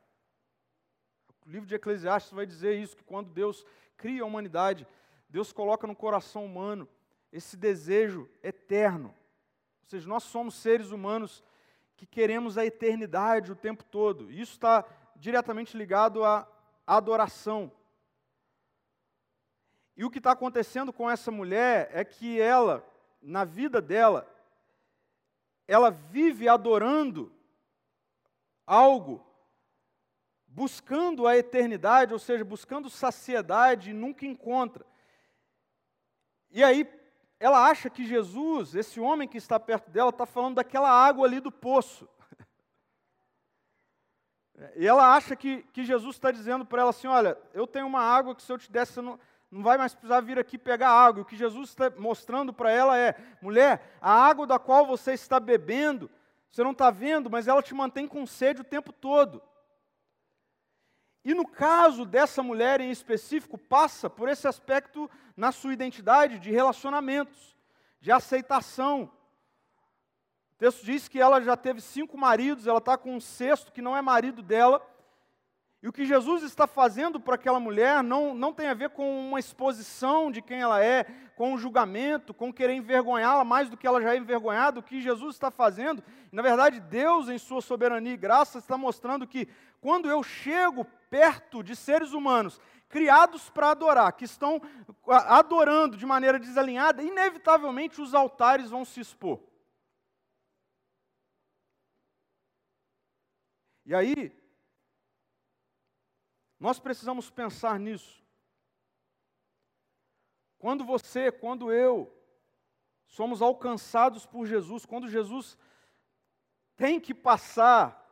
[1.46, 3.64] O livro de Eclesiastes vai dizer isso, que quando Deus
[3.96, 4.88] cria a humanidade,
[5.30, 6.90] Deus coloca no coração humano
[7.32, 9.10] esse desejo eterno.
[9.84, 11.44] Ou seja, nós somos seres humanos
[11.96, 14.32] que queremos a eternidade o tempo todo.
[14.32, 14.84] Isso está
[15.16, 16.48] diretamente ligado à
[16.88, 17.72] adoração.
[19.96, 22.84] E o que está acontecendo com essa mulher é que ela,
[23.22, 24.28] na vida dela,
[25.68, 27.32] ela vive adorando
[28.66, 29.26] algo
[30.56, 34.86] buscando a eternidade, ou seja, buscando saciedade e nunca encontra.
[36.50, 36.90] E aí
[37.38, 41.42] ela acha que Jesus, esse homem que está perto dela, está falando daquela água ali
[41.42, 42.08] do poço.
[44.78, 48.00] E ela acha que, que Jesus está dizendo para ela assim: Olha, eu tenho uma
[48.00, 49.20] água que se eu te desse, você não,
[49.52, 51.22] não vai mais precisar vir aqui pegar água.
[51.22, 55.40] O que Jesus está mostrando para ela é: mulher, a água da qual você está
[55.40, 56.10] bebendo,
[56.52, 59.42] você não está vendo, mas ela te mantém com sede o tempo todo.
[61.24, 66.52] E no caso dessa mulher em específico, passa por esse aspecto na sua identidade de
[66.52, 67.58] relacionamentos,
[68.00, 69.12] de aceitação.
[70.54, 73.82] O texto diz que ela já teve cinco maridos, ela está com um sexto que
[73.82, 74.86] não é marido dela.
[75.86, 79.28] E o que Jesus está fazendo para aquela mulher não, não tem a ver com
[79.28, 81.04] uma exposição de quem ela é,
[81.36, 84.80] com um julgamento, com querer envergonhá-la mais do que ela já é envergonhada.
[84.80, 89.28] O que Jesus está fazendo, na verdade, Deus, em sua soberania e graça, está mostrando
[89.28, 89.48] que
[89.80, 94.60] quando eu chego perto de seres humanos criados para adorar, que estão
[95.08, 99.40] adorando de maneira desalinhada, inevitavelmente os altares vão se expor.
[103.86, 104.45] E aí,
[106.66, 108.26] nós precisamos pensar nisso.
[110.58, 112.12] Quando você, quando eu,
[113.06, 115.56] somos alcançados por Jesus, quando Jesus
[116.76, 118.04] tem que passar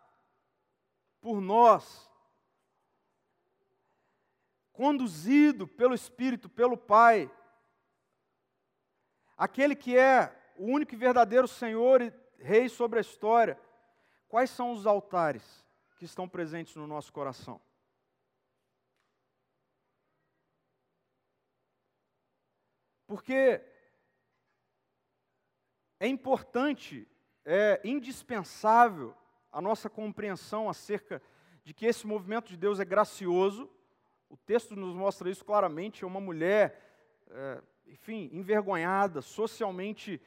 [1.20, 2.08] por nós,
[4.72, 7.32] conduzido pelo Espírito, pelo Pai,
[9.36, 13.60] aquele que é o único e verdadeiro Senhor e Rei sobre a história,
[14.28, 15.66] quais são os altares
[15.98, 17.60] que estão presentes no nosso coração?
[23.13, 23.62] Porque
[25.99, 27.08] é importante,
[27.45, 29.13] é indispensável
[29.52, 31.21] a nossa compreensão acerca
[31.63, 33.69] de que esse movimento de Deus é gracioso,
[34.28, 36.04] o texto nos mostra isso claramente.
[36.04, 40.19] É uma mulher, é, enfim, envergonhada, socialmente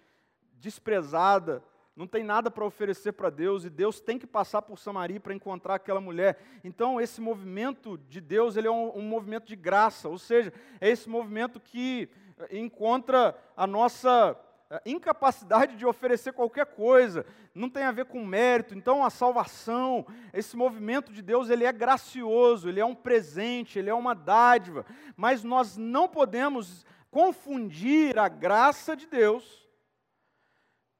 [0.52, 1.64] desprezada,
[1.96, 5.34] não tem nada para oferecer para Deus e Deus tem que passar por Samaria para
[5.34, 6.38] encontrar aquela mulher.
[6.62, 10.88] Então, esse movimento de Deus ele é um, um movimento de graça, ou seja, é
[10.88, 12.08] esse movimento que
[12.50, 14.36] encontra a nossa
[14.84, 18.74] incapacidade de oferecer qualquer coisa, não tem a ver com mérito.
[18.74, 23.90] Então a salvação, esse movimento de Deus, ele é gracioso, ele é um presente, ele
[23.90, 24.84] é uma dádiva,
[25.16, 29.66] mas nós não podemos confundir a graça de Deus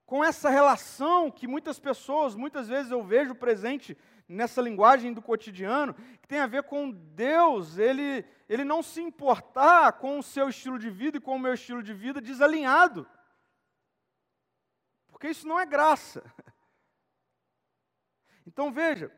[0.07, 5.95] com essa relação que muitas pessoas, muitas vezes eu vejo presente nessa linguagem do cotidiano,
[6.23, 10.79] que tem a ver com Deus, ele, ele não se importar com o seu estilo
[10.79, 13.09] de vida e com o meu estilo de vida desalinhado.
[15.09, 16.23] Porque isso não é graça.
[18.49, 19.11] Então veja,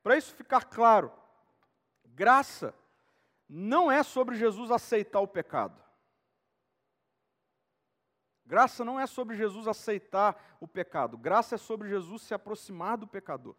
[0.00, 1.12] para isso ficar claro,
[2.04, 2.72] graça
[3.48, 5.82] não é sobre Jesus aceitar o pecado.
[8.46, 13.06] Graça não é sobre Jesus aceitar o pecado, graça é sobre Jesus se aproximar do
[13.06, 13.56] pecador.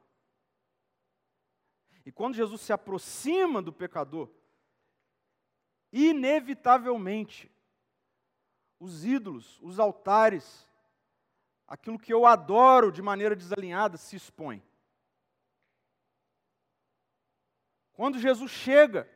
[2.05, 4.32] E quando Jesus se aproxima do pecador,
[5.91, 7.51] inevitavelmente,
[8.79, 10.67] os ídolos, os altares,
[11.67, 14.63] aquilo que eu adoro de maneira desalinhada se expõe.
[17.93, 19.09] Quando Jesus chega,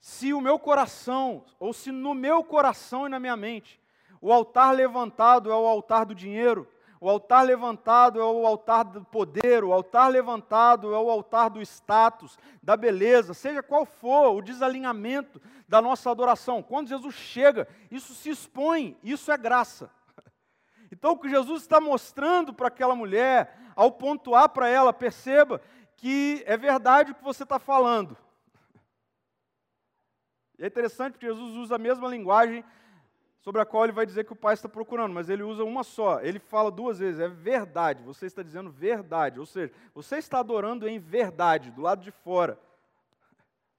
[0.00, 3.80] se o meu coração, ou se no meu coração e na minha mente,
[4.20, 6.68] o altar levantado é o altar do dinheiro,
[7.00, 11.62] o altar levantado é o altar do poder, o altar levantado é o altar do
[11.62, 16.62] status, da beleza, seja qual for o desalinhamento da nossa adoração.
[16.62, 19.90] Quando Jesus chega, isso se expõe, isso é graça.
[20.92, 25.62] Então, o que Jesus está mostrando para aquela mulher, ao pontuar para ela, perceba
[25.96, 28.16] que é verdade o que você está falando.
[30.58, 32.64] É interessante porque Jesus usa a mesma linguagem
[33.40, 35.82] sobre a qual ele vai dizer que o pai está procurando, mas ele usa uma
[35.82, 36.20] só.
[36.20, 38.02] Ele fala duas vezes, é verdade.
[38.02, 42.58] Você está dizendo verdade, ou seja, você está adorando em verdade, do lado de fora.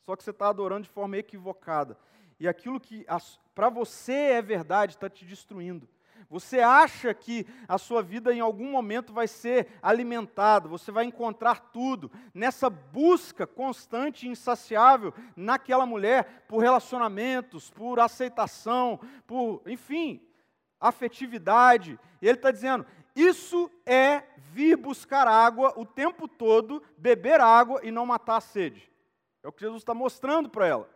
[0.02, 1.98] Só que você está adorando de forma equivocada.
[2.40, 3.06] E aquilo que
[3.54, 5.88] para você é verdade está te destruindo.
[6.32, 11.60] Você acha que a sua vida em algum momento vai ser alimentada, você vai encontrar
[11.74, 20.26] tudo nessa busca constante e insaciável naquela mulher por relacionamentos, por aceitação, por, enfim,
[20.80, 22.00] afetividade.
[22.22, 27.92] E ele está dizendo: isso é vir buscar água o tempo todo, beber água e
[27.92, 28.90] não matar a sede.
[29.44, 30.90] É o que Jesus está mostrando para ela.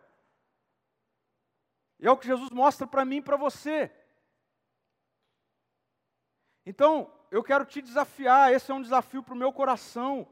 [2.00, 3.92] E é o que Jesus mostra para mim e para você.
[6.66, 10.26] Então, eu quero te desafiar, esse é um desafio para o meu coração,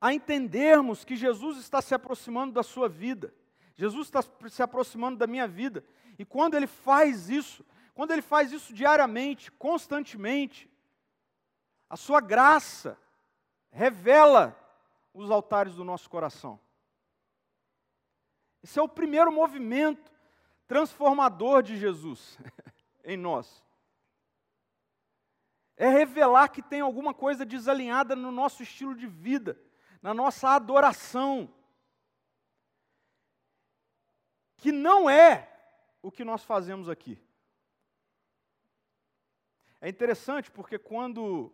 [0.00, 3.32] a entendermos que Jesus está se aproximando da sua vida,
[3.76, 5.84] Jesus está se aproximando da minha vida,
[6.18, 7.64] e quando Ele faz isso,
[7.94, 10.68] quando Ele faz isso diariamente, constantemente,
[11.88, 12.98] a Sua graça
[13.70, 14.58] revela
[15.14, 16.58] os altares do nosso coração.
[18.60, 20.10] Esse é o primeiro movimento
[20.66, 22.36] transformador de Jesus
[23.04, 23.64] em nós
[25.76, 29.60] é revelar que tem alguma coisa desalinhada no nosso estilo de vida,
[30.00, 31.52] na nossa adoração,
[34.56, 35.52] que não é
[36.02, 37.20] o que nós fazemos aqui.
[39.80, 41.52] É interessante porque quando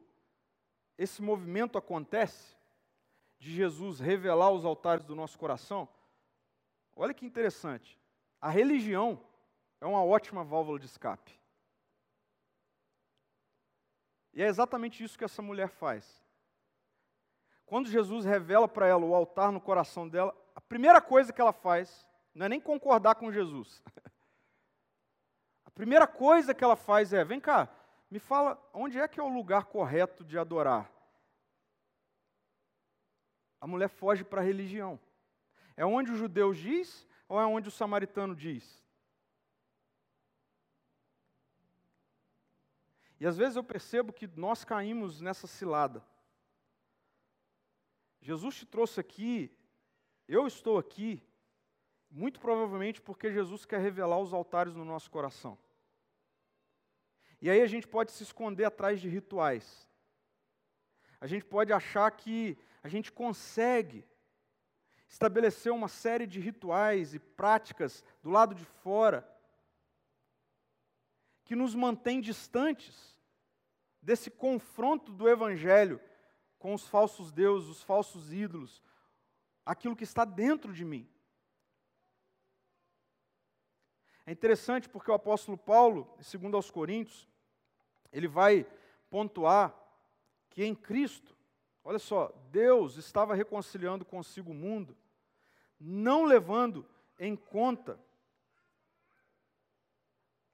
[0.96, 2.56] esse movimento acontece,
[3.42, 5.88] de Jesus revelar os altares do nosso coração,
[6.94, 7.98] olha que interessante,
[8.40, 9.20] a religião
[9.80, 11.41] é uma ótima válvula de escape.
[14.32, 16.22] E é exatamente isso que essa mulher faz.
[17.66, 21.52] Quando Jesus revela para ela o altar no coração dela, a primeira coisa que ela
[21.52, 23.82] faz não é nem concordar com Jesus.
[25.64, 27.66] A primeira coisa que ela faz é: vem cá,
[28.10, 30.92] me fala onde é que é o lugar correto de adorar.
[33.58, 35.00] A mulher foge para a religião.
[35.74, 38.81] É onde o judeu diz ou é onde o samaritano diz?
[43.22, 46.04] E às vezes eu percebo que nós caímos nessa cilada.
[48.20, 49.56] Jesus te trouxe aqui,
[50.26, 51.22] eu estou aqui,
[52.10, 55.56] muito provavelmente porque Jesus quer revelar os altares no nosso coração.
[57.40, 59.86] E aí a gente pode se esconder atrás de rituais.
[61.20, 64.04] A gente pode achar que a gente consegue
[65.08, 69.31] estabelecer uma série de rituais e práticas do lado de fora
[71.53, 73.14] que nos mantém distantes
[74.00, 76.00] desse confronto do Evangelho
[76.59, 78.82] com os falsos deuses, os falsos ídolos,
[79.62, 81.07] aquilo que está dentro de mim.
[84.24, 87.28] É interessante porque o apóstolo Paulo, segundo aos Coríntios,
[88.11, 88.66] ele vai
[89.11, 89.78] pontuar
[90.48, 91.36] que em Cristo,
[91.84, 94.96] olha só, Deus estava reconciliando consigo o mundo,
[95.78, 96.88] não levando
[97.18, 98.00] em conta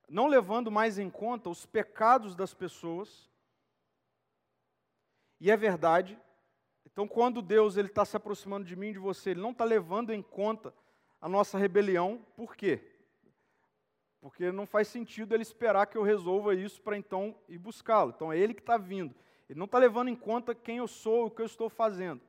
[0.08, 3.28] não levando mais em conta os pecados das pessoas,
[5.40, 6.18] e é verdade.
[6.84, 10.12] Então, quando Deus ele está se aproximando de mim, de você, Ele não está levando
[10.12, 10.74] em conta
[11.20, 12.24] a nossa rebelião.
[12.34, 12.82] Por quê?
[14.20, 18.12] Porque não faz sentido Ele esperar que eu resolva isso para então ir buscá-lo.
[18.14, 19.14] Então, é Ele que está vindo.
[19.48, 22.20] Ele não está levando em conta quem eu sou, o que eu estou fazendo.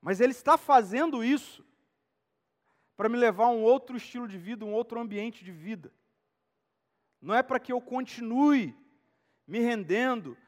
[0.00, 1.64] Mas Ele está fazendo isso
[3.02, 5.92] para me levar a um outro estilo de vida, um outro ambiente de vida.
[7.20, 8.76] Não é para que eu continue
[9.44, 10.38] me rendendo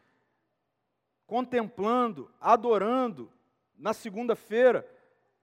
[1.27, 3.29] contemplando, adorando,
[3.77, 4.89] na segunda-feira,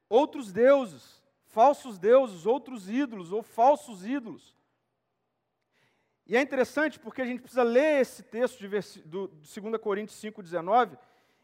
[0.08, 4.56] outros deuses, falsos deuses, outros ídolos ou falsos ídolos.
[6.26, 10.18] E é interessante porque a gente precisa ler esse texto de, do, de 2 Coríntios
[10.18, 10.98] 5,19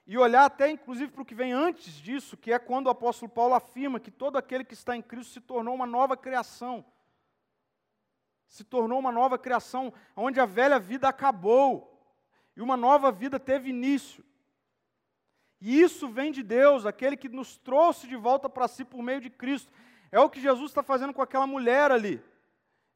[0.08, 3.30] e olhar até inclusive para o que vem antes disso, que é quando o apóstolo
[3.30, 6.86] Paulo afirma que todo aquele que está em Cristo se tornou uma nova criação.
[8.48, 11.94] Se tornou uma nova criação, onde a velha vida acabou
[12.56, 14.24] e uma nova vida teve início.
[15.60, 19.20] E isso vem de Deus, aquele que nos trouxe de volta para si por meio
[19.20, 19.70] de Cristo.
[20.10, 22.24] É o que Jesus está fazendo com aquela mulher ali.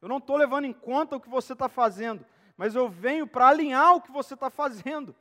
[0.00, 2.24] Eu não estou levando em conta o que você está fazendo,
[2.56, 5.14] mas eu venho para alinhar o que você está fazendo.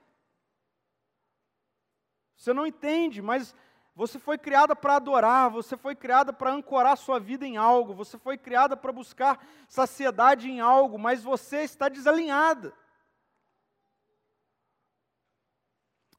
[2.42, 3.54] Você não entende, mas
[3.94, 8.18] você foi criada para adorar, você foi criada para ancorar sua vida em algo, você
[8.18, 12.74] foi criada para buscar saciedade em algo, mas você está desalinhada.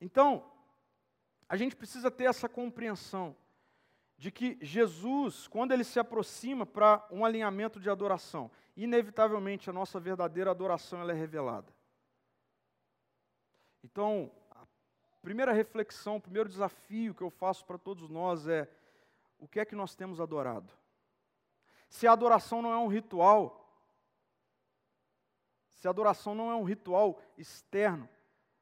[0.01, 0.49] Então,
[1.49, 3.35] a gente precisa ter essa compreensão
[4.17, 9.99] de que Jesus, quando ele se aproxima para um alinhamento de adoração, inevitavelmente a nossa
[9.99, 11.75] verdadeira adoração ela é revelada.
[13.83, 14.31] Então,
[15.23, 18.69] primeira reflexão, o primeiro desafio que eu faço para todos nós é:
[19.39, 20.73] o que é que nós temos adorado?
[21.89, 23.59] Se a adoração não é um ritual,
[25.71, 28.09] se a adoração não é um ritual externo,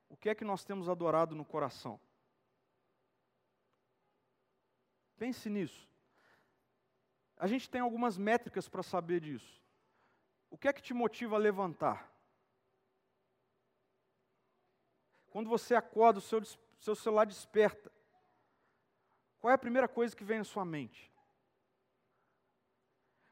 [0.08, 1.98] o que é que nós temos adorado no coração?
[5.16, 5.88] Pense nisso.
[7.36, 9.62] A gente tem algumas métricas para saber disso.
[10.50, 12.10] O que é que te motiva a levantar?
[15.30, 16.42] Quando você acorda, o seu,
[16.78, 17.90] seu celular desperta.
[19.40, 21.10] Qual é a primeira coisa que vem na sua mente?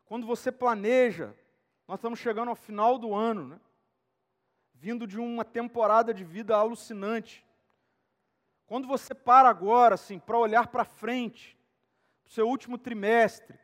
[0.07, 1.37] Quando você planeja,
[1.87, 3.61] nós estamos chegando ao final do ano, né?
[4.73, 7.45] vindo de uma temporada de vida alucinante.
[8.67, 11.59] Quando você para agora, assim, para olhar para frente,
[12.23, 13.59] para o seu último trimestre,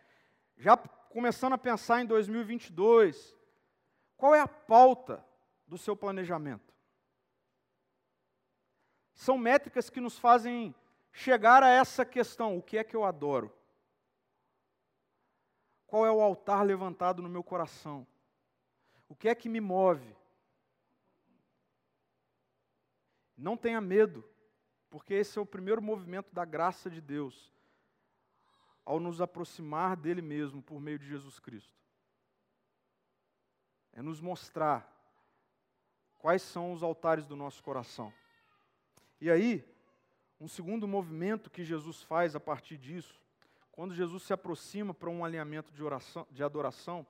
[0.57, 3.35] já começando a pensar em 2022,
[4.17, 5.25] qual é a pauta
[5.69, 6.74] do seu planejamento?
[9.15, 10.75] São métricas que nos fazem
[11.13, 13.53] chegar a essa questão: o que é que eu adoro?
[15.87, 18.07] Qual é o altar levantado no meu coração?
[19.09, 20.17] O que é que me move?
[23.37, 24.25] Não tenha medo,
[24.91, 27.53] porque esse é o primeiro movimento da graça de Deus
[28.85, 31.73] ao nos aproximar dele mesmo por meio de Jesus Cristo.
[33.93, 34.91] É nos mostrar
[36.19, 38.13] quais são os altares do nosso coração.
[39.25, 39.65] E aí,
[40.39, 43.19] um segundo movimento que Jesus faz a partir disso,
[43.73, 47.07] quando Jesus se aproxima para um alinhamento de, oração, de adoração,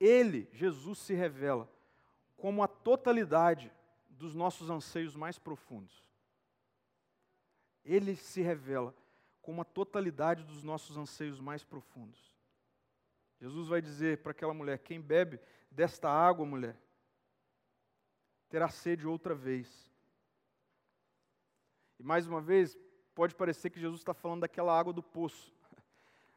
[0.00, 1.70] ele, Jesus, se revela
[2.36, 3.72] como a totalidade
[4.10, 6.02] dos nossos anseios mais profundos.
[7.84, 8.92] Ele se revela
[9.40, 12.34] como a totalidade dos nossos anseios mais profundos.
[13.40, 15.38] Jesus vai dizer para aquela mulher: quem bebe
[15.70, 16.76] desta água, mulher,
[18.48, 19.94] terá sede outra vez.
[21.98, 22.76] E mais uma vez,
[23.14, 25.54] pode parecer que Jesus está falando daquela água do poço.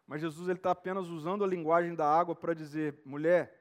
[0.07, 3.55] Mas Jesus está apenas usando a linguagem da água para dizer: mulher,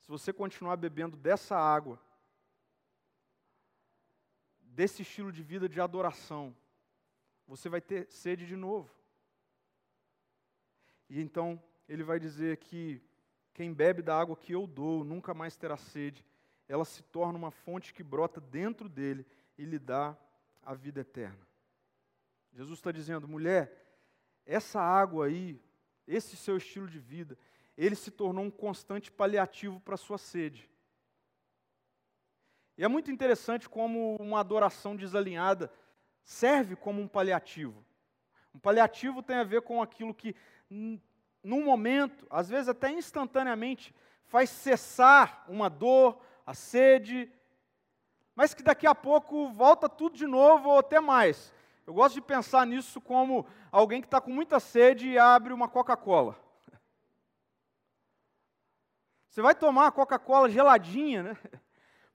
[0.00, 2.00] se você continuar bebendo dessa água,
[4.60, 6.56] desse estilo de vida de adoração,
[7.46, 8.90] você vai ter sede de novo.
[11.08, 13.02] E então ele vai dizer que
[13.52, 16.24] quem bebe da água que eu dou nunca mais terá sede,
[16.66, 19.26] ela se torna uma fonte que brota dentro dele
[19.58, 20.16] e lhe dá
[20.62, 21.46] a vida eterna.
[22.52, 23.72] Jesus está dizendo, mulher,
[24.44, 25.60] essa água aí,
[26.06, 27.36] esse seu estilo de vida,
[27.76, 30.68] ele se tornou um constante paliativo para a sua sede.
[32.76, 35.72] E é muito interessante como uma adoração desalinhada
[36.24, 37.84] serve como um paliativo.
[38.54, 40.34] Um paliativo tem a ver com aquilo que,
[40.70, 43.94] num momento, às vezes até instantaneamente,
[44.24, 47.30] faz cessar uma dor, a sede,
[48.42, 51.54] mas que daqui a pouco volta tudo de novo ou até mais.
[51.86, 55.68] Eu gosto de pensar nisso como alguém que está com muita sede e abre uma
[55.68, 56.36] Coca-Cola.
[59.28, 61.36] Você vai tomar a Coca-Cola geladinha, né?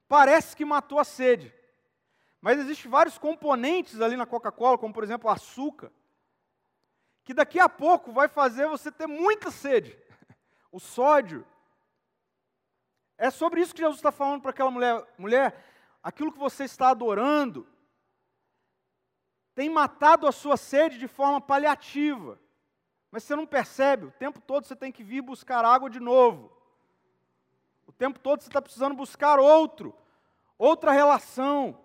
[0.05, 1.55] Parece que matou a sede.
[2.41, 5.93] Mas existem vários componentes ali na Coca-Cola, como por exemplo açúcar,
[7.23, 9.97] que daqui a pouco vai fazer você ter muita sede.
[10.73, 11.47] O sódio.
[13.17, 15.07] É sobre isso que Jesus está falando para aquela mulher.
[15.17, 17.67] Mulher, aquilo que você está adorando
[19.53, 22.39] tem matado a sua sede de forma paliativa.
[23.09, 26.51] Mas você não percebe, o tempo todo você tem que vir buscar água de novo.
[27.87, 29.95] O tempo todo você está precisando buscar outro,
[30.59, 31.79] outra relação.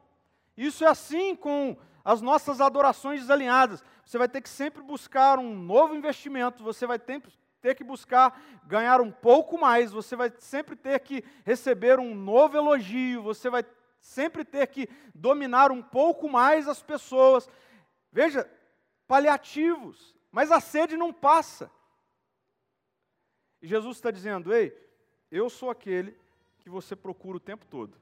[0.57, 3.83] Isso é assim com as nossas adorações desalinhadas.
[4.05, 7.23] Você vai ter que sempre buscar um novo investimento, você vai ter,
[7.75, 13.23] que buscar ganhar um pouco mais, você vai sempre ter que receber um novo elogio,
[13.23, 13.65] você vai
[14.03, 17.49] sempre ter que dominar um pouco mais as pessoas.
[18.11, 18.51] Veja,
[19.07, 21.71] paliativos, mas a sede não passa.
[23.63, 24.77] E Jesus está dizendo: ei,
[25.31, 26.19] eu sou aquele
[26.59, 27.97] que você procura o tempo todo.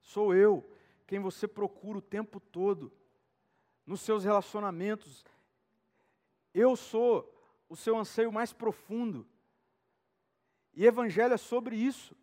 [0.00, 0.64] Sou eu
[1.06, 2.92] quem você procura o tempo todo.
[3.86, 5.24] Nos seus relacionamentos.
[6.52, 7.34] Eu sou
[7.68, 9.26] o seu anseio mais profundo.
[10.74, 12.14] E Evangelho é sobre isso.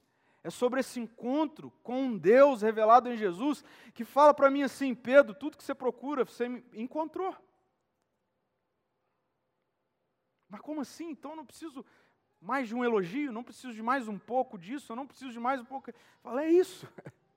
[0.47, 4.95] É sobre esse encontro com um Deus revelado em Jesus, que fala para mim assim:
[4.95, 7.35] Pedro, tudo que você procura, você encontrou.
[10.47, 11.09] Mas como assim?
[11.09, 11.85] Então eu não preciso
[12.39, 15.39] mais de um elogio, não preciso de mais um pouco disso, eu não preciso de
[15.39, 15.91] mais um pouco.
[16.23, 16.87] Fala, é isso.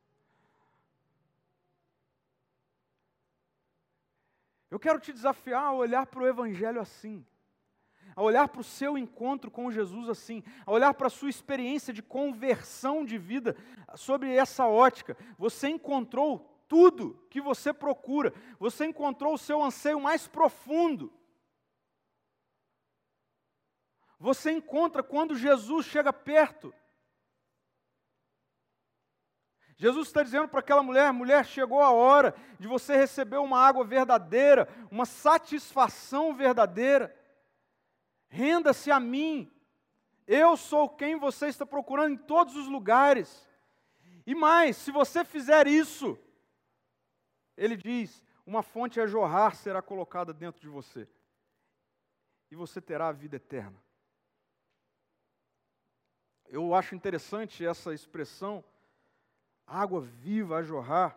[4.71, 7.27] Eu quero te desafiar a olhar para o Evangelho assim,
[8.15, 11.93] a olhar para o seu encontro com Jesus assim, a olhar para a sua experiência
[11.93, 13.57] de conversão de vida
[13.95, 15.17] sobre essa ótica.
[15.39, 21.13] Você encontrou tudo que você procura, você encontrou o seu anseio mais profundo.
[24.21, 26.73] você encontra quando Jesus chega perto.
[29.77, 33.83] Jesus está dizendo para aquela mulher: mulher, chegou a hora de você receber uma água
[33.83, 37.17] verdadeira, uma satisfação verdadeira.
[38.31, 39.53] Renda-se a mim.
[40.27, 43.47] Eu sou quem você está procurando em todos os lugares.
[44.25, 46.17] E mais, se você fizer isso,
[47.57, 51.09] ele diz: uma fonte a jorrar será colocada dentro de você,
[52.51, 53.77] e você terá a vida eterna.
[56.49, 58.65] Eu acho interessante essa expressão,
[59.67, 61.17] água viva a jorrar.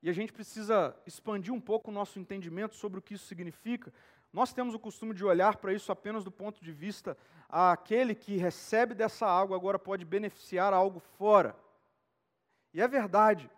[0.00, 3.92] E a gente precisa expandir um pouco o nosso entendimento sobre o que isso significa.
[4.32, 7.16] Nós temos o costume de olhar para isso apenas do ponto de vista
[7.48, 11.56] aquele que recebe dessa água agora pode beneficiar algo fora.
[12.74, 13.50] E é verdade.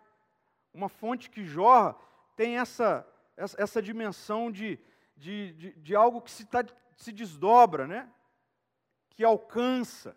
[0.73, 1.95] Uma fonte que jorra
[2.35, 3.05] tem essa,
[3.35, 4.79] essa, essa dimensão de,
[5.17, 6.65] de, de, de, algo que se, tá,
[6.95, 8.09] se desdobra, né?
[9.09, 10.15] que alcança.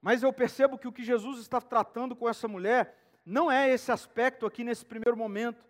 [0.00, 3.92] Mas eu percebo que o que Jesus está tratando com essa mulher não é esse
[3.92, 5.64] aspecto aqui nesse primeiro momento.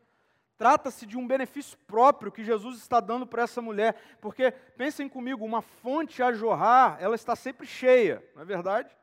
[0.62, 5.44] Trata-se de um benefício próprio que Jesus está dando para essa mulher, porque pensem comigo,
[5.44, 8.96] uma fonte a jorrar, ela está sempre cheia, não é verdade?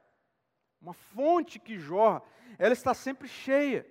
[0.82, 2.22] Uma fonte que jorra,
[2.58, 3.86] ela está sempre cheia.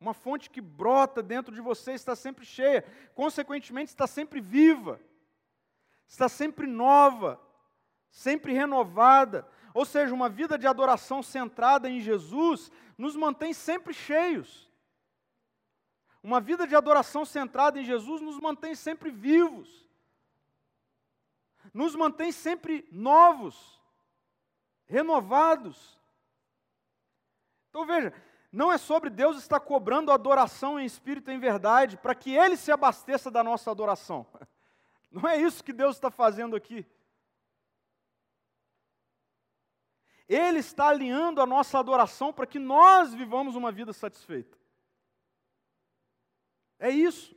[0.00, 2.84] Uma fonte que brota dentro de você está sempre cheia,
[3.14, 5.00] consequentemente está sempre viva
[6.06, 7.40] está sempre nova,
[8.10, 9.46] sempre renovada.
[9.74, 14.70] Ou seja, uma vida de adoração centrada em Jesus nos mantém sempre cheios.
[16.26, 19.88] Uma vida de adoração centrada em Jesus nos mantém sempre vivos,
[21.72, 23.80] nos mantém sempre novos,
[24.86, 25.96] renovados.
[27.70, 28.12] Então veja,
[28.50, 32.56] não é sobre Deus estar cobrando adoração em espírito e em verdade, para que Ele
[32.56, 34.26] se abasteça da nossa adoração.
[35.12, 36.84] Não é isso que Deus está fazendo aqui.
[40.28, 44.55] Ele está alinhando a nossa adoração para que nós vivamos uma vida satisfeita.
[46.78, 47.34] É isso.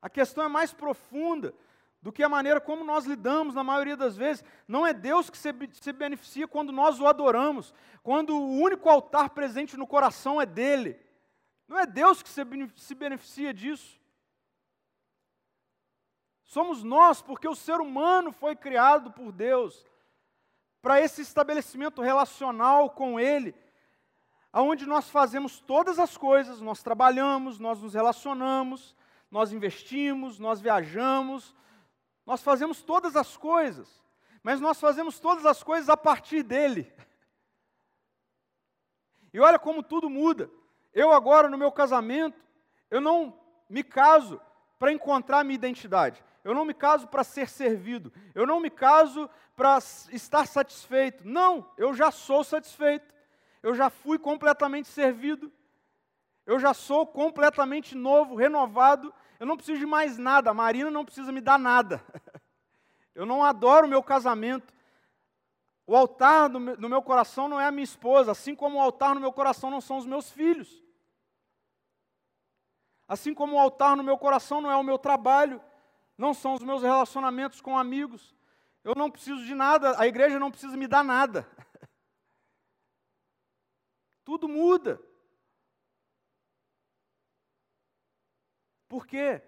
[0.00, 1.54] A questão é mais profunda
[2.02, 4.44] do que a maneira como nós lidamos na maioria das vezes.
[4.68, 9.76] Não é Deus que se beneficia quando nós o adoramos, quando o único altar presente
[9.76, 11.00] no coração é dele.
[11.66, 14.00] Não é Deus que se beneficia disso.
[16.44, 19.84] Somos nós, porque o ser humano foi criado por Deus
[20.80, 23.52] para esse estabelecimento relacional com Ele,
[24.56, 28.96] aonde nós fazemos todas as coisas, nós trabalhamos, nós nos relacionamos,
[29.30, 31.54] nós investimos, nós viajamos,
[32.24, 34.02] nós fazemos todas as coisas,
[34.42, 36.90] mas nós fazemos todas as coisas a partir dele.
[39.30, 40.50] E olha como tudo muda.
[40.90, 42.42] Eu agora no meu casamento,
[42.90, 43.38] eu não
[43.68, 44.40] me caso
[44.78, 46.24] para encontrar minha identidade.
[46.42, 48.10] Eu não me caso para ser servido.
[48.34, 49.76] Eu não me caso para
[50.10, 51.28] estar satisfeito.
[51.28, 53.15] Não, eu já sou satisfeito.
[53.66, 55.52] Eu já fui completamente servido.
[56.46, 59.12] Eu já sou completamente novo, renovado.
[59.40, 60.50] Eu não preciso de mais nada.
[60.50, 62.00] A Marina não precisa me dar nada.
[63.12, 64.72] Eu não adoro o meu casamento.
[65.84, 69.20] O altar no meu coração não é a minha esposa, assim como o altar no
[69.20, 70.80] meu coração não são os meus filhos.
[73.08, 75.60] Assim como o altar no meu coração não é o meu trabalho,
[76.16, 78.32] não são os meus relacionamentos com amigos.
[78.84, 81.48] Eu não preciso de nada, a igreja não precisa me dar nada.
[84.26, 85.00] Tudo muda.
[88.88, 89.40] Por quê?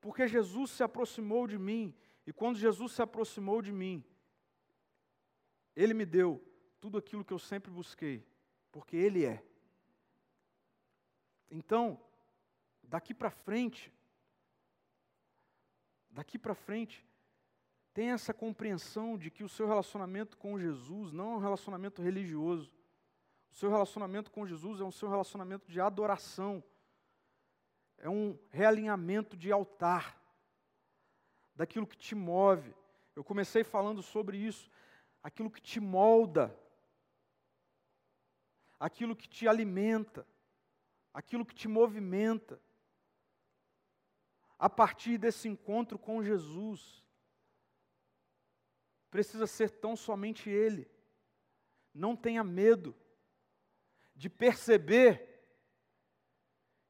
[0.00, 1.94] Porque Jesus se aproximou de mim,
[2.26, 4.04] e quando Jesus se aproximou de mim,
[5.76, 6.44] Ele me deu
[6.80, 8.26] tudo aquilo que eu sempre busquei,
[8.72, 9.40] porque Ele é.
[11.48, 12.04] Então,
[12.82, 13.94] daqui para frente,
[16.10, 17.06] daqui para frente,
[17.92, 22.74] tenha essa compreensão de que o seu relacionamento com Jesus não é um relacionamento religioso.
[23.54, 26.62] O seu relacionamento com Jesus é um seu relacionamento de adoração.
[27.98, 30.20] É um realinhamento de altar,
[31.54, 32.74] daquilo que te move.
[33.14, 34.68] Eu comecei falando sobre isso,
[35.22, 36.52] aquilo que te molda,
[38.80, 40.26] aquilo que te alimenta,
[41.12, 42.60] aquilo que te movimenta.
[44.58, 47.06] A partir desse encontro com Jesus,
[49.12, 50.90] precisa ser tão somente Ele.
[51.94, 52.92] Não tenha medo
[54.14, 55.34] de perceber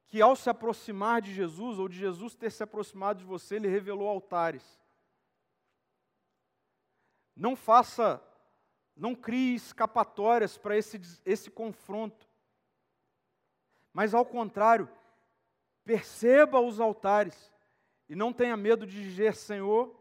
[0.07, 3.69] que ao se aproximar de Jesus, ou de Jesus ter se aproximado de você, Ele
[3.69, 4.81] revelou altares.
[7.35, 8.23] Não faça,
[8.97, 12.29] não crie escapatórias para esse, esse confronto.
[13.93, 14.89] Mas ao contrário,
[15.85, 17.53] perceba os altares
[18.09, 20.01] e não tenha medo de dizer, Senhor,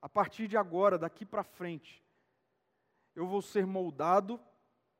[0.00, 2.04] a partir de agora, daqui para frente,
[3.14, 4.40] eu vou ser moldado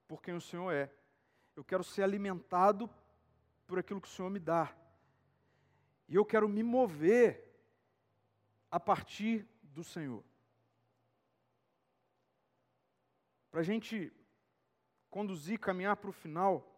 [0.06, 0.92] por quem o Senhor é.
[1.54, 2.88] Eu quero ser alimentado
[3.66, 4.74] por aquilo que o Senhor me dá.
[6.08, 7.42] E eu quero me mover
[8.70, 10.22] a partir do Senhor.
[13.50, 14.12] Para a gente
[15.10, 16.76] conduzir, caminhar para o final,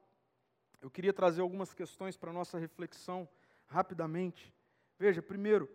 [0.81, 3.29] eu queria trazer algumas questões para a nossa reflexão
[3.67, 4.55] rapidamente.
[4.99, 5.69] Veja, primeiro,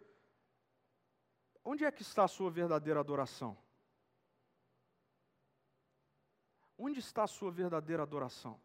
[1.64, 3.58] onde é que está a sua verdadeira adoração?
[6.86, 8.60] Onde está a sua verdadeira adoração?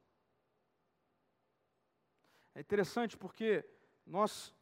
[2.53, 3.65] É interessante porque
[4.05, 4.53] nós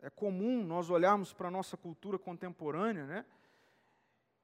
[0.00, 3.24] é comum nós olharmos para a nossa cultura contemporânea, né?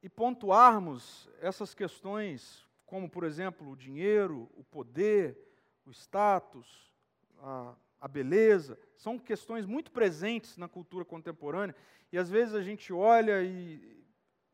[0.02, 5.36] E pontuarmos essas questões, como por exemplo o dinheiro, o poder,
[5.84, 6.90] o status,
[7.38, 11.76] a, a beleza, são questões muito presentes na cultura contemporânea,
[12.10, 14.02] e às vezes a gente olha e,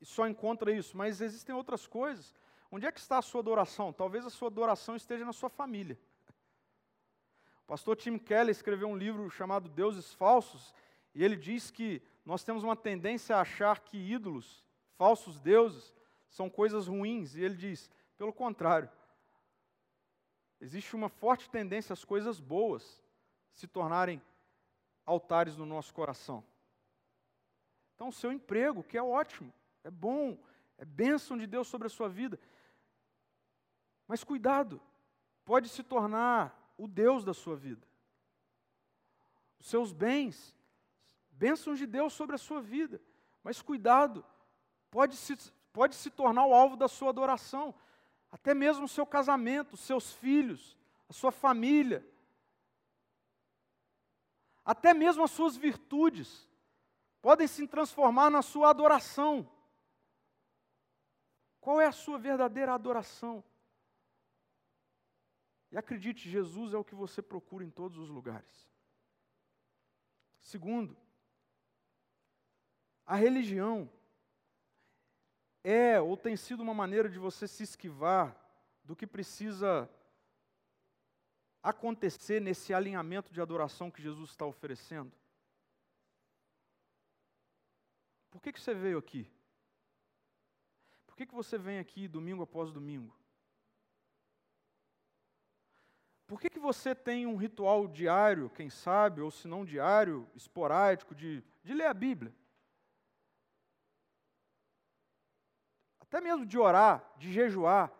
[0.01, 2.35] e só encontra isso, mas existem outras coisas.
[2.71, 3.93] Onde é que está a sua adoração?
[3.93, 5.99] Talvez a sua adoração esteja na sua família.
[7.65, 10.75] O pastor Tim Keller escreveu um livro chamado Deuses Falsos,
[11.15, 14.65] e ele diz que nós temos uma tendência a achar que ídolos,
[14.97, 15.95] falsos deuses,
[16.29, 18.89] são coisas ruins, e ele diz, pelo contrário,
[20.61, 23.03] existe uma forte tendência às coisas boas
[23.53, 24.23] se tornarem
[25.05, 26.45] altares no nosso coração.
[27.95, 29.53] Então, o seu emprego, que é ótimo,
[29.83, 30.39] é bom,
[30.79, 32.39] é bênção de Deus sobre a sua vida.
[34.11, 34.81] Mas cuidado,
[35.45, 37.87] pode se tornar o Deus da sua vida.
[39.61, 40.53] Os seus bens,
[41.31, 43.01] bênçãos de Deus sobre a sua vida.
[43.45, 44.27] Mas cuidado,
[44.91, 45.37] pode se,
[45.73, 47.73] pode se tornar o alvo da sua adoração.
[48.33, 50.77] Até mesmo o seu casamento, os seus filhos,
[51.09, 52.05] a sua família,
[54.65, 56.49] até mesmo as suas virtudes,
[57.23, 59.49] podem se transformar na sua adoração.
[61.61, 63.45] Qual é a sua verdadeira adoração?
[65.71, 68.69] E acredite, Jesus é o que você procura em todos os lugares.
[70.41, 70.97] Segundo,
[73.07, 73.91] a religião
[75.63, 78.37] é ou tem sido uma maneira de você se esquivar
[78.83, 79.89] do que precisa
[81.63, 85.13] acontecer nesse alinhamento de adoração que Jesus está oferecendo?
[88.31, 89.31] Por que, que você veio aqui?
[91.07, 93.20] Por que, que você vem aqui domingo após domingo?
[96.31, 101.13] Por que, que você tem um ritual diário, quem sabe, ou se não diário, esporádico,
[101.13, 102.33] de, de ler a Bíblia?
[105.99, 107.93] Até mesmo de orar, de jejuar.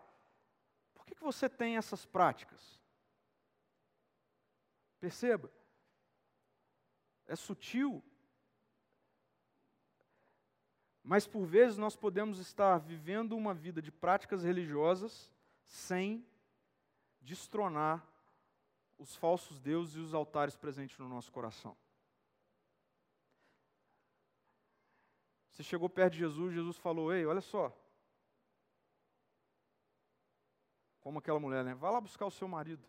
[0.93, 2.79] Por que, que você tem essas práticas?
[4.97, 5.51] Perceba,
[7.27, 8.01] é sutil,
[11.03, 15.29] mas por vezes nós podemos estar vivendo uma vida de práticas religiosas
[15.65, 16.25] sem
[17.19, 18.09] destronar
[19.01, 21.75] os falsos deuses e os altares presentes no nosso coração.
[25.49, 27.75] Você chegou perto de Jesus, Jesus falou: Ei, olha só.
[31.01, 31.73] Como aquela mulher, né?
[31.73, 32.87] Vá lá buscar o seu marido.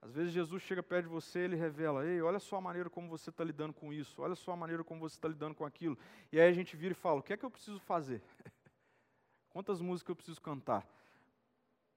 [0.00, 2.90] Às vezes Jesus chega perto de você e ele revela: Ei, olha só a maneira
[2.90, 5.64] como você está lidando com isso, olha só a maneira como você está lidando com
[5.64, 5.96] aquilo.
[6.32, 8.20] E aí a gente vira e fala: O que é que eu preciso fazer?
[9.48, 10.84] Quantas músicas eu preciso cantar?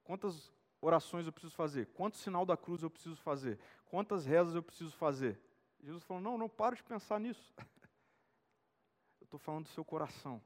[0.04, 0.54] Quantas
[0.86, 1.88] orações eu preciso fazer?
[1.88, 3.60] Quanto sinal da cruz eu preciso fazer?
[3.86, 5.40] Quantas rezas eu preciso fazer?
[5.82, 7.54] Jesus falou: Não, não para de pensar nisso.
[9.20, 10.40] Eu estou falando do seu coração.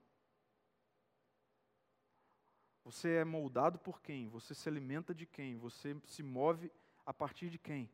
[2.85, 4.29] Você é moldado por quem?
[4.29, 5.57] Você se alimenta de quem?
[5.57, 6.71] Você se move
[7.05, 7.91] a partir de quem?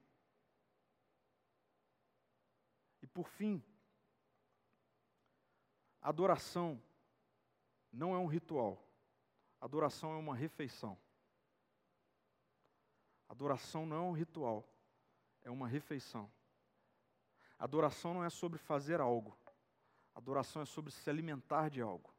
[3.02, 3.64] E por fim,
[6.00, 6.80] adoração
[7.92, 8.88] não é um ritual.
[9.60, 10.96] Adoração é uma refeição.
[13.28, 14.68] Adoração não é um ritual,
[15.42, 16.32] é uma refeição.
[17.58, 19.38] Adoração não é sobre fazer algo.
[20.14, 22.14] Adoração é sobre se alimentar de algo.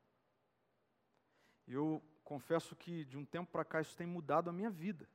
[1.66, 5.08] Eu confesso que de um tempo para cá isso tem mudado a minha vida.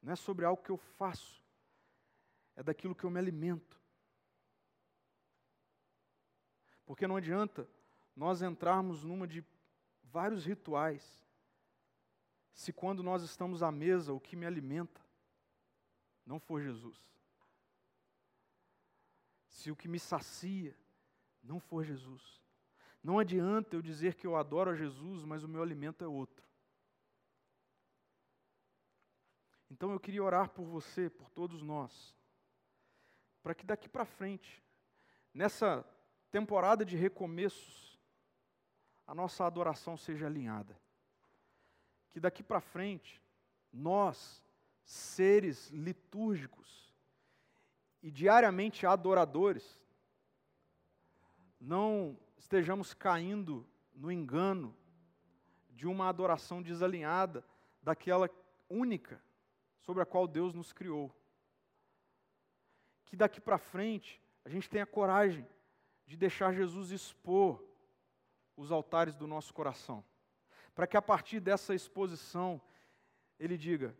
[0.00, 1.42] Não é sobre algo que eu faço,
[2.54, 3.80] é daquilo que eu me alimento.
[6.84, 7.68] Porque não adianta
[8.14, 9.44] nós entrarmos numa de
[10.04, 11.25] vários rituais,
[12.56, 15.04] se quando nós estamos à mesa o que me alimenta
[16.24, 16.98] não for Jesus.
[19.46, 20.74] Se o que me sacia
[21.42, 22.42] não for Jesus.
[23.02, 26.44] Não adianta eu dizer que eu adoro a Jesus, mas o meu alimento é outro.
[29.70, 32.16] Então eu queria orar por você, por todos nós,
[33.42, 34.64] para que daqui para frente,
[35.32, 35.84] nessa
[36.30, 38.00] temporada de recomeços,
[39.06, 40.85] a nossa adoração seja alinhada.
[42.16, 43.22] Que daqui para frente,
[43.70, 44.42] nós,
[44.82, 46.90] seres litúrgicos
[48.02, 49.78] e diariamente adoradores,
[51.60, 54.74] não estejamos caindo no engano
[55.68, 57.44] de uma adoração desalinhada
[57.82, 58.30] daquela
[58.66, 59.22] única
[59.82, 61.14] sobre a qual Deus nos criou.
[63.04, 65.46] Que daqui para frente a gente tenha coragem
[66.06, 67.62] de deixar Jesus expor
[68.56, 70.02] os altares do nosso coração,
[70.76, 72.60] para que a partir dessa exposição
[73.40, 73.96] ele diga: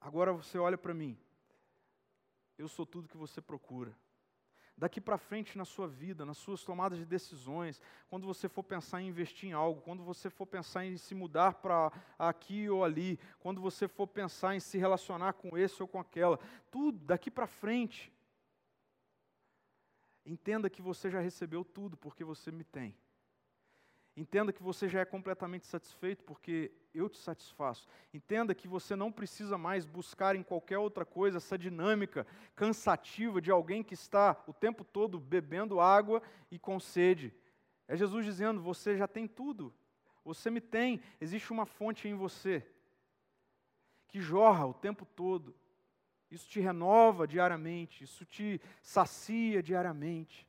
[0.00, 1.16] agora você olha para mim,
[2.58, 3.96] eu sou tudo que você procura
[4.78, 9.02] daqui para frente na sua vida, nas suas tomadas de decisões, quando você for pensar
[9.02, 13.18] em investir em algo, quando você for pensar em se mudar para aqui ou ali,
[13.40, 16.38] quando você for pensar em se relacionar com esse ou com aquela,
[16.70, 18.12] tudo daqui para frente.
[20.24, 22.96] Entenda que você já recebeu tudo porque você me tem.
[24.18, 27.86] Entenda que você já é completamente satisfeito porque eu te satisfaço.
[28.12, 33.52] Entenda que você não precisa mais buscar em qualquer outra coisa essa dinâmica cansativa de
[33.52, 37.32] alguém que está o tempo todo bebendo água e com sede.
[37.86, 39.72] É Jesus dizendo: Você já tem tudo.
[40.24, 41.00] Você me tem.
[41.20, 42.66] Existe uma fonte em você
[44.08, 45.54] que jorra o tempo todo.
[46.28, 50.44] Isso te renova diariamente, isso te sacia diariamente.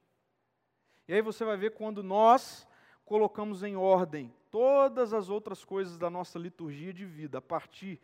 [1.07, 2.67] E aí você vai ver quando nós
[3.09, 7.99] colocamos em ordem todas as outras coisas da nossa liturgia de vida, a partir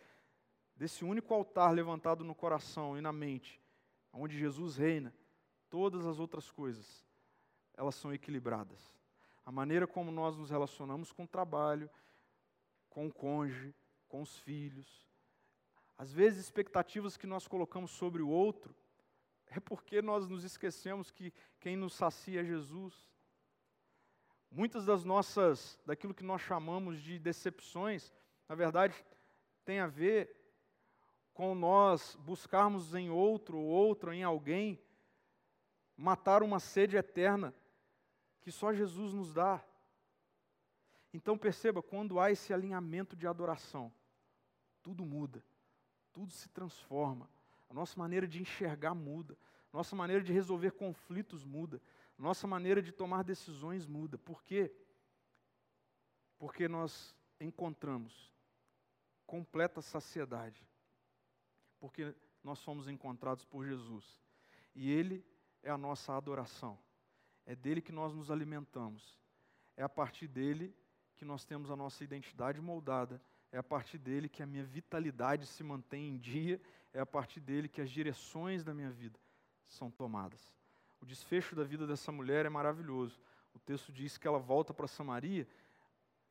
[0.76, 3.62] desse único altar levantado no coração e na mente,
[4.12, 5.14] onde Jesus reina,
[5.70, 7.06] todas as outras coisas,
[7.76, 8.92] elas são equilibradas.
[9.46, 11.88] A maneira como nós nos relacionamos com o trabalho,
[12.90, 13.76] com o cônjuge,
[14.10, 15.08] com os filhos,
[15.96, 18.76] às vezes expectativas que nós colocamos sobre o outro,
[19.46, 23.15] é porque nós nos esquecemos que quem nos sacia é Jesus.
[24.56, 28.10] Muitas das nossas, daquilo que nós chamamos de decepções,
[28.48, 28.96] na verdade,
[29.66, 30.34] tem a ver
[31.34, 34.82] com nós buscarmos em outro ou outro, em alguém,
[35.98, 37.54] matar uma sede eterna
[38.40, 39.62] que só Jesus nos dá.
[41.14, 43.92] Então perceba, quando há esse alinhamento de adoração,
[44.82, 45.44] tudo muda,
[46.14, 47.30] tudo se transforma,
[47.70, 49.38] a nossa maneira de enxergar muda,
[49.74, 51.82] a nossa maneira de resolver conflitos muda,
[52.18, 54.18] nossa maneira de tomar decisões muda.
[54.18, 54.74] Por quê?
[56.38, 58.34] Porque nós encontramos
[59.26, 60.66] completa saciedade.
[61.80, 64.22] Porque nós fomos encontrados por Jesus.
[64.74, 65.26] E Ele
[65.64, 66.78] é a nossa adoração.
[67.46, 69.20] É dele que nós nos alimentamos.
[69.76, 70.76] É a partir dele
[71.16, 73.22] que nós temos a nossa identidade moldada.
[73.52, 76.62] É a partir dele que a minha vitalidade se mantém em dia.
[76.94, 79.20] É a partir dele que as direções da minha vida
[79.64, 80.54] são tomadas.
[81.06, 83.22] O desfecho da vida dessa mulher é maravilhoso.
[83.54, 85.48] O texto diz que ela volta para Samaria,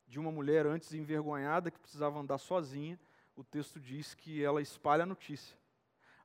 [0.05, 2.99] de uma mulher antes envergonhada que precisava andar sozinha.
[3.37, 5.57] O texto diz que ela espalha a notícia,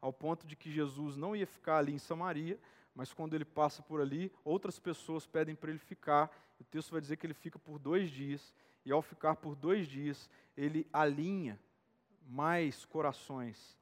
[0.00, 2.58] ao ponto de que Jesus não ia ficar ali em Samaria,
[2.92, 6.28] mas quando ele passa por ali, outras pessoas pedem para ele ficar.
[6.58, 8.52] O texto vai dizer que ele fica por dois dias,
[8.84, 11.56] e ao ficar por dois dias, ele alinha
[12.26, 13.78] mais corações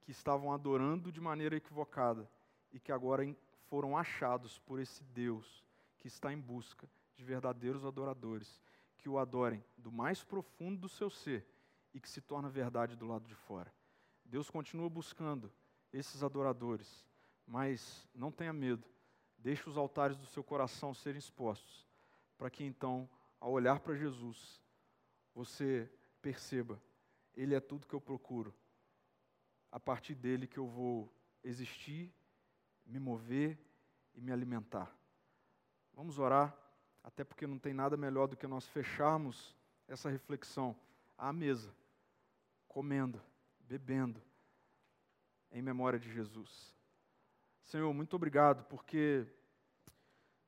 [0.00, 2.26] que estavam adorando de maneira equivocada
[2.72, 3.22] e que agora
[3.68, 5.64] foram achados por esse Deus
[6.00, 8.60] que está em busca de verdadeiros adoradores,
[8.96, 11.46] que o adorem do mais profundo do seu ser
[11.94, 13.72] e que se torna verdade do lado de fora.
[14.24, 15.50] Deus continua buscando
[15.92, 17.08] esses adoradores
[17.48, 18.86] mas não tenha medo.
[19.38, 21.86] Deixe os altares do seu coração serem expostos,
[22.36, 23.08] para que então,
[23.40, 24.60] ao olhar para Jesus,
[25.34, 25.90] você
[26.20, 26.80] perceba:
[27.34, 28.54] Ele é tudo que eu procuro.
[29.72, 31.12] A partir dele que eu vou
[31.42, 32.12] existir,
[32.88, 33.58] me mover
[34.14, 34.92] e me alimentar.
[35.92, 36.56] Vamos orar,
[37.04, 39.54] até porque não tem nada melhor do que nós fecharmos
[39.86, 40.76] essa reflexão
[41.16, 41.74] à mesa,
[42.66, 43.20] comendo,
[43.60, 44.20] bebendo,
[45.50, 46.74] em memória de Jesus.
[47.62, 49.26] Senhor, muito obrigado, porque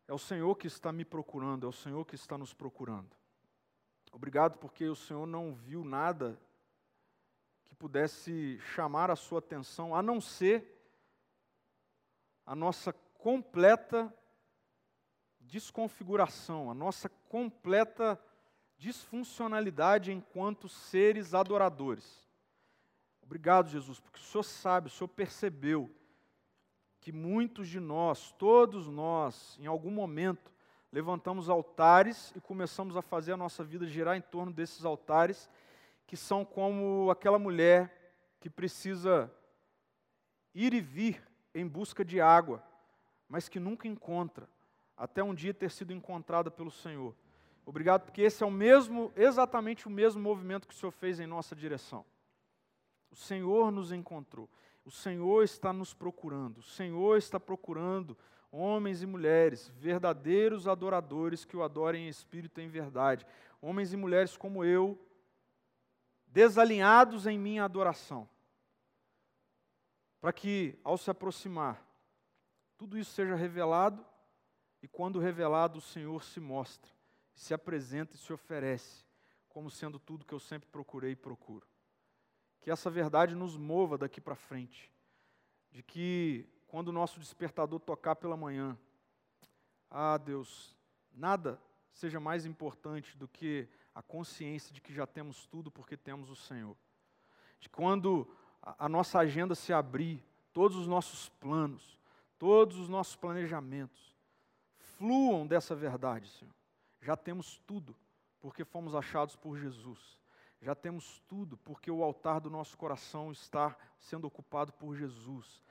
[0.09, 3.15] é o Senhor que está me procurando, é o Senhor que está nos procurando.
[4.13, 6.41] Obrigado porque o Senhor não viu nada
[7.65, 10.80] que pudesse chamar a sua atenção, a não ser
[12.51, 14.13] a nossa completa
[15.39, 18.21] desconfiguração, a nossa completa
[18.77, 22.29] disfuncionalidade enquanto seres adoradores.
[23.23, 25.89] Obrigado, Jesus, porque o Senhor sabe, o Senhor percebeu
[26.99, 30.53] que muitos de nós, todos nós, em algum momento,
[30.91, 35.49] levantamos altares e começamos a fazer a nossa vida girar em torno desses altares,
[36.05, 39.33] que são como aquela mulher que precisa
[40.53, 42.63] ir e vir em busca de água,
[43.29, 44.49] mas que nunca encontra,
[44.97, 47.15] até um dia ter sido encontrada pelo Senhor.
[47.65, 51.27] Obrigado, porque esse é o mesmo, exatamente o mesmo movimento que o Senhor fez em
[51.27, 52.05] nossa direção.
[53.11, 54.49] O Senhor nos encontrou.
[54.85, 56.59] O Senhor está nos procurando.
[56.59, 58.17] O Senhor está procurando
[58.51, 63.27] homens e mulheres, verdadeiros adoradores que o adorem em espírito e em verdade.
[63.61, 64.99] Homens e mulheres como eu,
[66.27, 68.29] desalinhados em minha adoração.
[70.21, 71.85] Para que, ao se aproximar,
[72.77, 74.05] tudo isso seja revelado
[74.83, 76.91] e, quando revelado, o Senhor se mostra,
[77.35, 79.05] se apresenta e se oferece
[79.49, 81.67] como sendo tudo que eu sempre procurei e procuro
[82.61, 84.93] que essa verdade nos mova daqui para frente.
[85.71, 88.79] De que quando o nosso despertador tocar pela manhã,
[89.91, 90.77] ah, Deus,
[91.13, 91.61] nada
[91.91, 96.37] seja mais importante do que a consciência de que já temos tudo porque temos o
[96.37, 96.77] Senhor.
[97.59, 98.31] De quando
[98.63, 101.99] a nossa agenda se abrir, todos os nossos planos,
[102.39, 104.15] todos os nossos planejamentos
[104.79, 106.55] fluam dessa verdade, Senhor.
[107.01, 107.97] Já temos tudo
[108.41, 110.21] porque fomos achados por Jesus
[110.63, 115.63] já temos tudo, porque o altar do nosso coração está sendo ocupado por Jesus.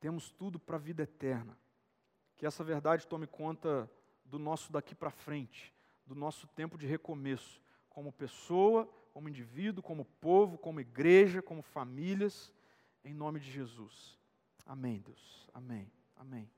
[0.00, 1.56] Temos tudo para a vida eterna.
[2.36, 3.88] Que essa verdade tome conta
[4.24, 5.72] do nosso daqui para frente,
[6.04, 12.52] do nosso tempo de recomeço, como pessoa, como indivíduo, como povo, como igreja, como famílias,
[13.04, 14.18] em nome de Jesus.
[14.66, 15.48] Amém, Deus.
[15.52, 15.90] Amém.
[16.16, 16.50] Amém.